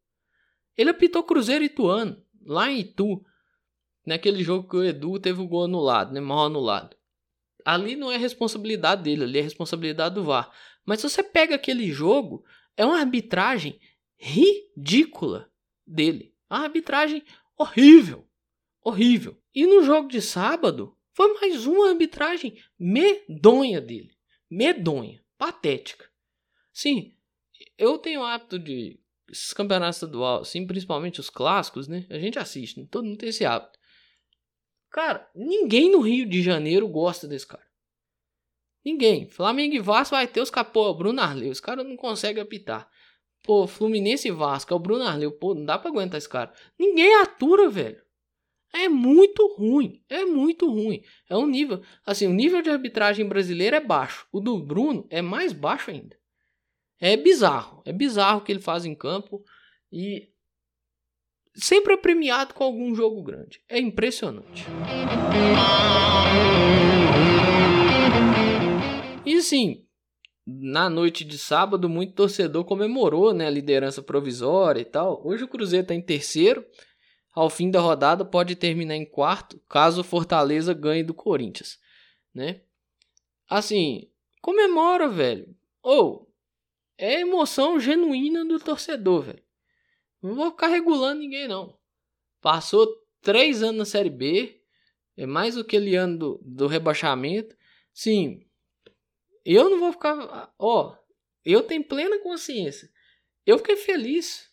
Ele 0.76 0.90
apitou 0.90 1.22
Cruzeiro 1.22 1.64
Ituano, 1.64 2.22
lá 2.44 2.70
em 2.70 2.80
Itu, 2.80 3.24
naquele 4.06 4.42
jogo 4.42 4.68
que 4.68 4.76
o 4.76 4.84
Edu 4.84 5.18
teve 5.18 5.40
o 5.40 5.46
gol 5.46 5.64
anulado, 5.64 6.12
né, 6.12 6.20
mal 6.20 6.46
anulado. 6.46 6.96
Ali 7.64 7.94
não 7.94 8.10
é 8.10 8.16
responsabilidade 8.16 9.02
dele, 9.02 9.24
ali 9.24 9.38
é 9.38 9.42
responsabilidade 9.42 10.14
do 10.14 10.24
VAR. 10.24 10.50
Mas 10.84 11.00
se 11.00 11.08
você 11.08 11.22
pega 11.22 11.54
aquele 11.54 11.90
jogo, 11.92 12.44
é 12.76 12.84
uma 12.84 12.98
arbitragem 12.98 13.78
ridícula 14.16 15.50
dele. 15.86 16.34
Uma 16.50 16.60
arbitragem 16.60 17.22
horrível 17.56 18.26
horrível. 18.82 19.36
E 19.54 19.66
no 19.66 19.82
jogo 19.82 20.08
de 20.08 20.20
sábado, 20.20 20.96
foi 21.14 21.32
mais 21.34 21.66
uma 21.66 21.90
arbitragem 21.90 22.56
medonha 22.78 23.80
dele. 23.80 24.16
Medonha, 24.50 25.22
patética. 25.38 26.08
Sim, 26.72 27.14
eu 27.78 27.98
tenho 27.98 28.22
hábito 28.22 28.58
de. 28.58 28.98
Esses 29.30 29.52
campeonatos 29.54 29.96
estaduais, 29.96 30.42
assim, 30.42 30.66
principalmente 30.66 31.20
os 31.20 31.30
clássicos, 31.30 31.88
né? 31.88 32.06
A 32.10 32.18
gente 32.18 32.38
assiste, 32.38 32.78
né? 32.78 32.86
todo 32.90 33.04
mundo 33.04 33.16
tem 33.16 33.30
esse 33.30 33.46
hábito. 33.46 33.78
Cara, 34.90 35.26
ninguém 35.34 35.90
no 35.90 36.00
Rio 36.00 36.28
de 36.28 36.42
Janeiro 36.42 36.86
gosta 36.86 37.26
desse 37.26 37.46
cara. 37.46 37.64
Ninguém. 38.84 39.26
Flamengo 39.26 39.74
e 39.74 39.78
Vasco 39.78 40.14
vai 40.14 40.26
ter 40.26 40.40
os 40.40 40.50
capô, 40.50 40.92
Bruno 40.92 41.20
Arleu. 41.20 41.50
Os 41.50 41.60
caras 41.60 41.86
não 41.86 41.96
conseguem 41.96 42.42
apitar. 42.42 42.90
Pô, 43.42 43.66
Fluminense 43.66 44.28
e 44.28 44.32
Vasco, 44.32 44.72
é 44.72 44.76
o 44.76 44.80
Bruno 44.80 45.04
Arleu. 45.04 45.32
Pô, 45.32 45.54
não 45.54 45.64
dá 45.64 45.78
pra 45.78 45.90
aguentar 45.90 46.18
esse 46.18 46.28
cara. 46.28 46.52
Ninguém 46.78 47.14
atura, 47.22 47.70
velho. 47.70 48.01
É 48.72 48.88
muito 48.88 49.46
ruim. 49.56 50.02
É 50.08 50.24
muito 50.24 50.66
ruim. 50.66 51.02
É 51.28 51.36
um 51.36 51.46
nível. 51.46 51.82
Assim, 52.06 52.26
o 52.26 52.32
nível 52.32 52.62
de 52.62 52.70
arbitragem 52.70 53.28
brasileira 53.28 53.76
é 53.76 53.80
baixo. 53.80 54.26
O 54.32 54.40
do 54.40 54.58
Bruno 54.58 55.06
é 55.10 55.20
mais 55.20 55.52
baixo 55.52 55.90
ainda. 55.90 56.16
É 56.98 57.16
bizarro. 57.16 57.82
É 57.84 57.92
bizarro 57.92 58.38
o 58.38 58.42
que 58.42 58.50
ele 58.50 58.60
faz 58.60 58.86
em 58.86 58.94
campo. 58.94 59.44
E 59.92 60.30
sempre 61.54 61.92
é 61.92 61.96
premiado 61.98 62.54
com 62.54 62.64
algum 62.64 62.94
jogo 62.94 63.22
grande. 63.22 63.60
É 63.68 63.78
impressionante. 63.78 64.64
E 69.26 69.34
assim, 69.34 69.84
na 70.46 70.88
noite 70.88 71.24
de 71.24 71.38
sábado, 71.38 71.88
muito 71.88 72.14
torcedor 72.14 72.64
comemorou 72.64 73.34
né, 73.34 73.46
a 73.46 73.50
liderança 73.50 74.02
provisória 74.02 74.80
e 74.80 74.84
tal. 74.84 75.20
Hoje 75.24 75.44
o 75.44 75.48
Cruzeiro 75.48 75.84
está 75.84 75.94
em 75.94 76.00
terceiro 76.00 76.64
ao 77.32 77.48
fim 77.48 77.70
da 77.70 77.80
rodada 77.80 78.24
pode 78.24 78.54
terminar 78.54 78.96
em 78.96 79.04
quarto, 79.04 79.58
caso 79.68 80.02
o 80.02 80.04
Fortaleza 80.04 80.74
ganhe 80.74 81.02
do 81.02 81.14
Corinthians, 81.14 81.78
né? 82.34 82.60
Assim, 83.48 84.10
comemora, 84.40 85.08
velho. 85.08 85.54
Ou 85.82 86.28
oh, 86.28 86.32
é 86.98 87.20
emoção 87.20 87.80
genuína 87.80 88.44
do 88.44 88.58
torcedor, 88.60 89.22
velho. 89.22 89.42
Não 90.22 90.34
vou 90.34 90.50
ficar 90.50 90.68
regulando 90.68 91.20
ninguém, 91.20 91.48
não. 91.48 91.76
Passou 92.40 92.86
três 93.20 93.62
anos 93.62 93.76
na 93.76 93.84
Série 93.84 94.10
B, 94.10 94.62
é 95.16 95.26
mais 95.26 95.56
aquele 95.56 95.96
ano 95.96 96.18
do, 96.18 96.40
do 96.42 96.66
rebaixamento. 96.66 97.56
Sim, 97.92 98.46
eu 99.44 99.68
não 99.70 99.80
vou 99.80 99.92
ficar. 99.92 100.54
Ó, 100.58 100.96
eu 101.44 101.62
tenho 101.62 101.84
plena 101.84 102.18
consciência. 102.20 102.90
Eu 103.44 103.58
fiquei 103.58 103.76
feliz 103.76 104.51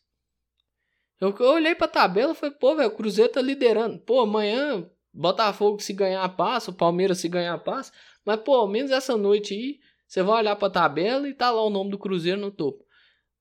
eu, 1.20 1.36
eu 1.38 1.48
olhei 1.48 1.76
pra 1.76 1.88
tabela 1.88 2.32
e 2.32 2.36
falei, 2.36 2.56
pô, 2.56 2.76
velho, 2.76 2.90
o 2.90 2.96
Cruzeiro 2.96 3.32
tá 3.32 3.42
liderando. 3.42 4.00
Pô, 4.00 4.22
amanhã, 4.22 4.90
Botafogo 5.14 5.82
se 5.82 5.92
ganhar 5.94 6.28
passa, 6.30 6.72
o 6.72 6.74
Palmeiras 6.74 7.18
se 7.18 7.28
ganhar 7.28 7.58
passa. 7.60 7.92
Mas, 8.26 8.40
pô, 8.42 8.56
ao 8.56 8.68
menos 8.68 8.92
essa 8.92 9.18
noite 9.18 9.54
aí, 9.54 9.80
você 10.08 10.24
vai 10.24 10.40
olhar 10.40 10.56
pra 10.56 10.70
tabela 10.70 11.28
e 11.28 11.34
tá 11.34 11.52
lá 11.52 11.64
o 11.64 11.70
nome 11.70 11.92
do 11.92 12.00
Cruzeiro 12.00 12.40
no 12.40 12.52
topo. 12.52 12.86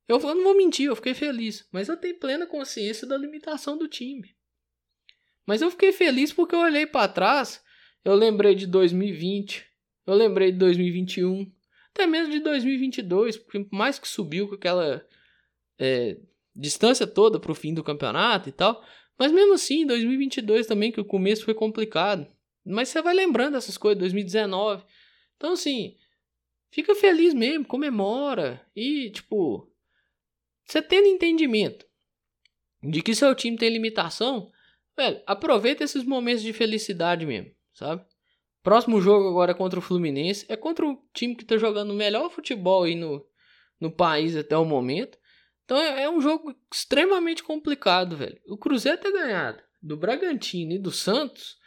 Eu, 0.08 0.18
eu 0.18 0.34
não 0.34 0.44
vou 0.44 0.56
mentir, 0.56 0.86
eu 0.86 0.96
fiquei 0.96 1.14
feliz. 1.14 1.68
Mas 1.70 1.88
eu 1.88 1.96
tenho 1.96 2.18
plena 2.18 2.46
consciência 2.46 3.06
da 3.06 3.16
limitação 3.16 3.76
do 3.76 3.86
time. 3.86 4.34
Mas 5.46 5.62
eu 5.62 5.70
fiquei 5.70 5.92
feliz 5.92 6.32
porque 6.32 6.54
eu 6.54 6.60
olhei 6.60 6.86
para 6.86 7.08
trás, 7.08 7.64
eu 8.04 8.14
lembrei 8.14 8.54
de 8.54 8.66
2020, 8.66 9.64
eu 10.06 10.14
lembrei 10.14 10.52
de 10.52 10.58
2021, 10.58 11.50
até 11.90 12.06
mesmo 12.06 12.32
de 12.32 12.40
2022, 12.40 13.38
porque 13.38 13.66
mais 13.72 13.98
que 13.98 14.06
subiu 14.06 14.48
com 14.48 14.56
aquela 14.56 15.02
é, 15.78 16.18
distância 16.58 17.06
toda 17.06 17.38
para 17.38 17.52
o 17.52 17.54
fim 17.54 17.72
do 17.72 17.84
campeonato 17.84 18.48
e 18.48 18.52
tal. 18.52 18.84
Mas 19.16 19.32
mesmo 19.32 19.54
assim, 19.54 19.86
2022 19.86 20.66
também, 20.66 20.90
que 20.90 21.00
o 21.00 21.04
começo 21.04 21.44
foi 21.44 21.54
complicado. 21.54 22.26
Mas 22.64 22.88
você 22.88 23.00
vai 23.00 23.14
lembrando 23.14 23.56
essas 23.56 23.78
coisas, 23.78 23.98
2019. 24.00 24.84
Então, 25.36 25.52
assim, 25.52 25.96
fica 26.70 26.94
feliz 26.94 27.32
mesmo, 27.32 27.64
comemora. 27.64 28.60
E, 28.74 29.10
tipo, 29.10 29.70
você 30.64 30.82
tendo 30.82 31.06
entendimento 31.06 31.86
de 32.82 33.02
que 33.02 33.14
seu 33.14 33.34
time 33.34 33.56
tem 33.56 33.70
limitação, 33.70 34.50
velho, 34.96 35.20
aproveita 35.26 35.84
esses 35.84 36.04
momentos 36.04 36.42
de 36.42 36.52
felicidade 36.52 37.24
mesmo, 37.24 37.50
sabe? 37.72 38.04
Próximo 38.62 39.00
jogo 39.00 39.28
agora 39.28 39.52
é 39.52 39.54
contra 39.54 39.78
o 39.78 39.82
Fluminense. 39.82 40.44
É 40.48 40.56
contra 40.56 40.86
o 40.86 41.02
time 41.14 41.34
que 41.34 41.44
tá 41.44 41.56
jogando 41.56 41.90
o 41.90 41.96
melhor 41.96 42.30
futebol 42.30 42.84
aí 42.84 42.94
no, 42.94 43.24
no 43.80 43.90
país 43.90 44.36
até 44.36 44.56
o 44.56 44.64
momento. 44.64 45.18
Então 45.68 45.76
é, 45.76 46.04
é 46.04 46.10
um 46.10 46.18
jogo 46.18 46.54
extremamente 46.72 47.42
complicado, 47.42 48.16
velho. 48.16 48.40
O 48.46 48.56
Cruzeiro 48.56 48.96
ter 48.96 49.12
ganhado 49.12 49.62
do 49.82 49.98
Bragantino 49.98 50.72
e 50.72 50.78
do 50.78 50.90
Santos 50.90 51.58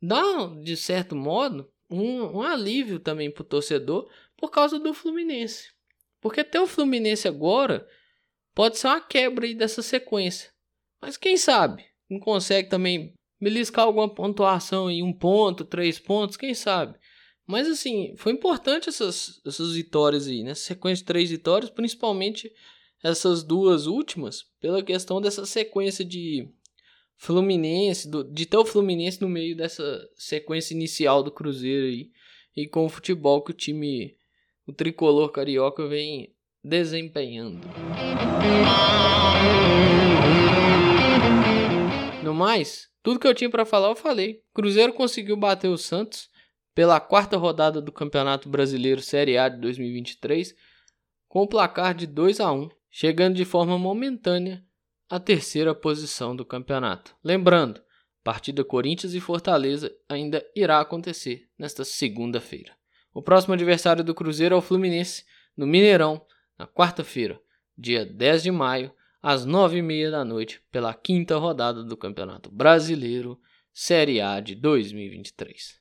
dá, 0.00 0.22
de 0.64 0.74
certo 0.74 1.14
modo, 1.14 1.70
um, 1.90 2.38
um 2.38 2.42
alívio 2.42 2.98
também 2.98 3.30
pro 3.30 3.44
torcedor 3.44 4.10
por 4.38 4.50
causa 4.50 4.78
do 4.78 4.94
Fluminense. 4.94 5.70
Porque 6.18 6.40
até 6.40 6.58
o 6.58 6.66
Fluminense 6.66 7.28
agora 7.28 7.86
pode 8.54 8.78
ser 8.78 8.86
uma 8.86 9.02
quebra 9.02 9.44
aí 9.44 9.54
dessa 9.54 9.82
sequência. 9.82 10.50
Mas 10.98 11.18
quem 11.18 11.36
sabe 11.36 11.84
não 12.08 12.18
consegue 12.18 12.70
também 12.70 13.12
beliscar 13.38 13.84
alguma 13.84 14.08
pontuação 14.08 14.90
em 14.90 15.02
um 15.02 15.12
ponto, 15.12 15.62
três 15.62 15.98
pontos, 15.98 16.38
quem 16.38 16.54
sabe. 16.54 16.98
Mas 17.46 17.68
assim, 17.68 18.14
foi 18.16 18.32
importante 18.32 18.88
essas, 18.88 19.42
essas 19.44 19.74
vitórias 19.74 20.26
aí, 20.26 20.42
né? 20.42 20.54
Sequência 20.54 21.02
de 21.02 21.06
três 21.06 21.28
vitórias, 21.28 21.68
principalmente 21.68 22.50
essas 23.02 23.42
duas 23.42 23.86
últimas 23.86 24.44
pela 24.60 24.82
questão 24.82 25.20
dessa 25.20 25.44
sequência 25.46 26.04
de 26.04 26.48
Fluminense, 27.16 28.10
do, 28.10 28.22
de 28.22 28.44
ter 28.44 28.58
o 28.58 28.64
Fluminense 28.64 29.20
no 29.22 29.28
meio 29.28 29.56
dessa 29.56 30.06
sequência 30.14 30.74
inicial 30.74 31.22
do 31.22 31.30
Cruzeiro 31.30 31.86
aí, 31.86 32.10
e 32.54 32.66
com 32.66 32.84
o 32.84 32.88
futebol 32.88 33.42
que 33.42 33.50
o 33.50 33.54
time, 33.54 34.16
o 34.66 34.72
tricolor 34.72 35.30
carioca 35.30 35.86
vem 35.86 36.34
desempenhando. 36.62 37.66
No 42.22 42.34
mais, 42.34 42.90
tudo 43.02 43.20
que 43.20 43.26
eu 43.26 43.34
tinha 43.34 43.48
para 43.48 43.64
falar 43.64 43.88
eu 43.88 43.96
falei. 43.96 44.42
Cruzeiro 44.52 44.92
conseguiu 44.92 45.36
bater 45.36 45.68
o 45.68 45.78
Santos 45.78 46.28
pela 46.74 47.00
quarta 47.00 47.36
rodada 47.36 47.80
do 47.80 47.92
Campeonato 47.92 48.48
Brasileiro 48.48 49.00
Série 49.00 49.38
A 49.38 49.48
de 49.48 49.60
2023 49.60 50.54
com 51.28 51.42
o 51.42 51.48
placar 51.48 51.94
de 51.94 52.06
2 52.06 52.40
a 52.40 52.52
1 52.52 52.68
chegando 52.98 53.34
de 53.34 53.44
forma 53.44 53.78
momentânea 53.78 54.64
à 55.06 55.20
terceira 55.20 55.74
posição 55.74 56.34
do 56.34 56.46
campeonato. 56.46 57.14
Lembrando, 57.22 57.82
partida 58.24 58.64
Corinthians 58.64 59.12
e 59.12 59.20
Fortaleza 59.20 59.94
ainda 60.08 60.42
irá 60.56 60.80
acontecer 60.80 61.46
nesta 61.58 61.84
segunda-feira. 61.84 62.74
O 63.12 63.20
próximo 63.20 63.52
adversário 63.52 64.02
do 64.02 64.14
Cruzeiro 64.14 64.54
é 64.54 64.58
o 64.58 64.62
Fluminense, 64.62 65.26
no 65.54 65.66
Mineirão, 65.66 66.24
na 66.58 66.66
quarta-feira, 66.66 67.38
dia 67.76 68.06
10 68.06 68.44
de 68.44 68.50
maio, 68.50 68.90
às 69.22 69.46
9h30 69.46 70.10
da 70.10 70.24
noite, 70.24 70.62
pela 70.72 70.94
quinta 70.94 71.36
rodada 71.36 71.84
do 71.84 71.98
Campeonato 71.98 72.50
Brasileiro, 72.50 73.38
Série 73.74 74.22
A 74.22 74.40
de 74.40 74.54
2023. 74.54 75.78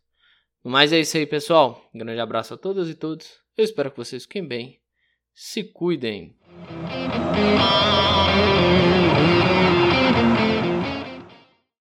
Mas 0.62 0.92
é 0.92 1.00
isso 1.00 1.16
aí, 1.16 1.26
pessoal. 1.26 1.90
Um 1.94 2.00
grande 2.00 2.20
abraço 2.20 2.56
a 2.56 2.58
todas 2.58 2.90
e 2.90 2.94
todos. 2.94 3.40
Eu 3.56 3.64
espero 3.64 3.90
que 3.90 3.98
vocês 3.98 4.24
fiquem 4.24 4.46
bem. 4.46 4.82
Se 5.34 5.64
cuidem. 5.64 6.36
Thank 6.64 7.36
you. 7.38 8.95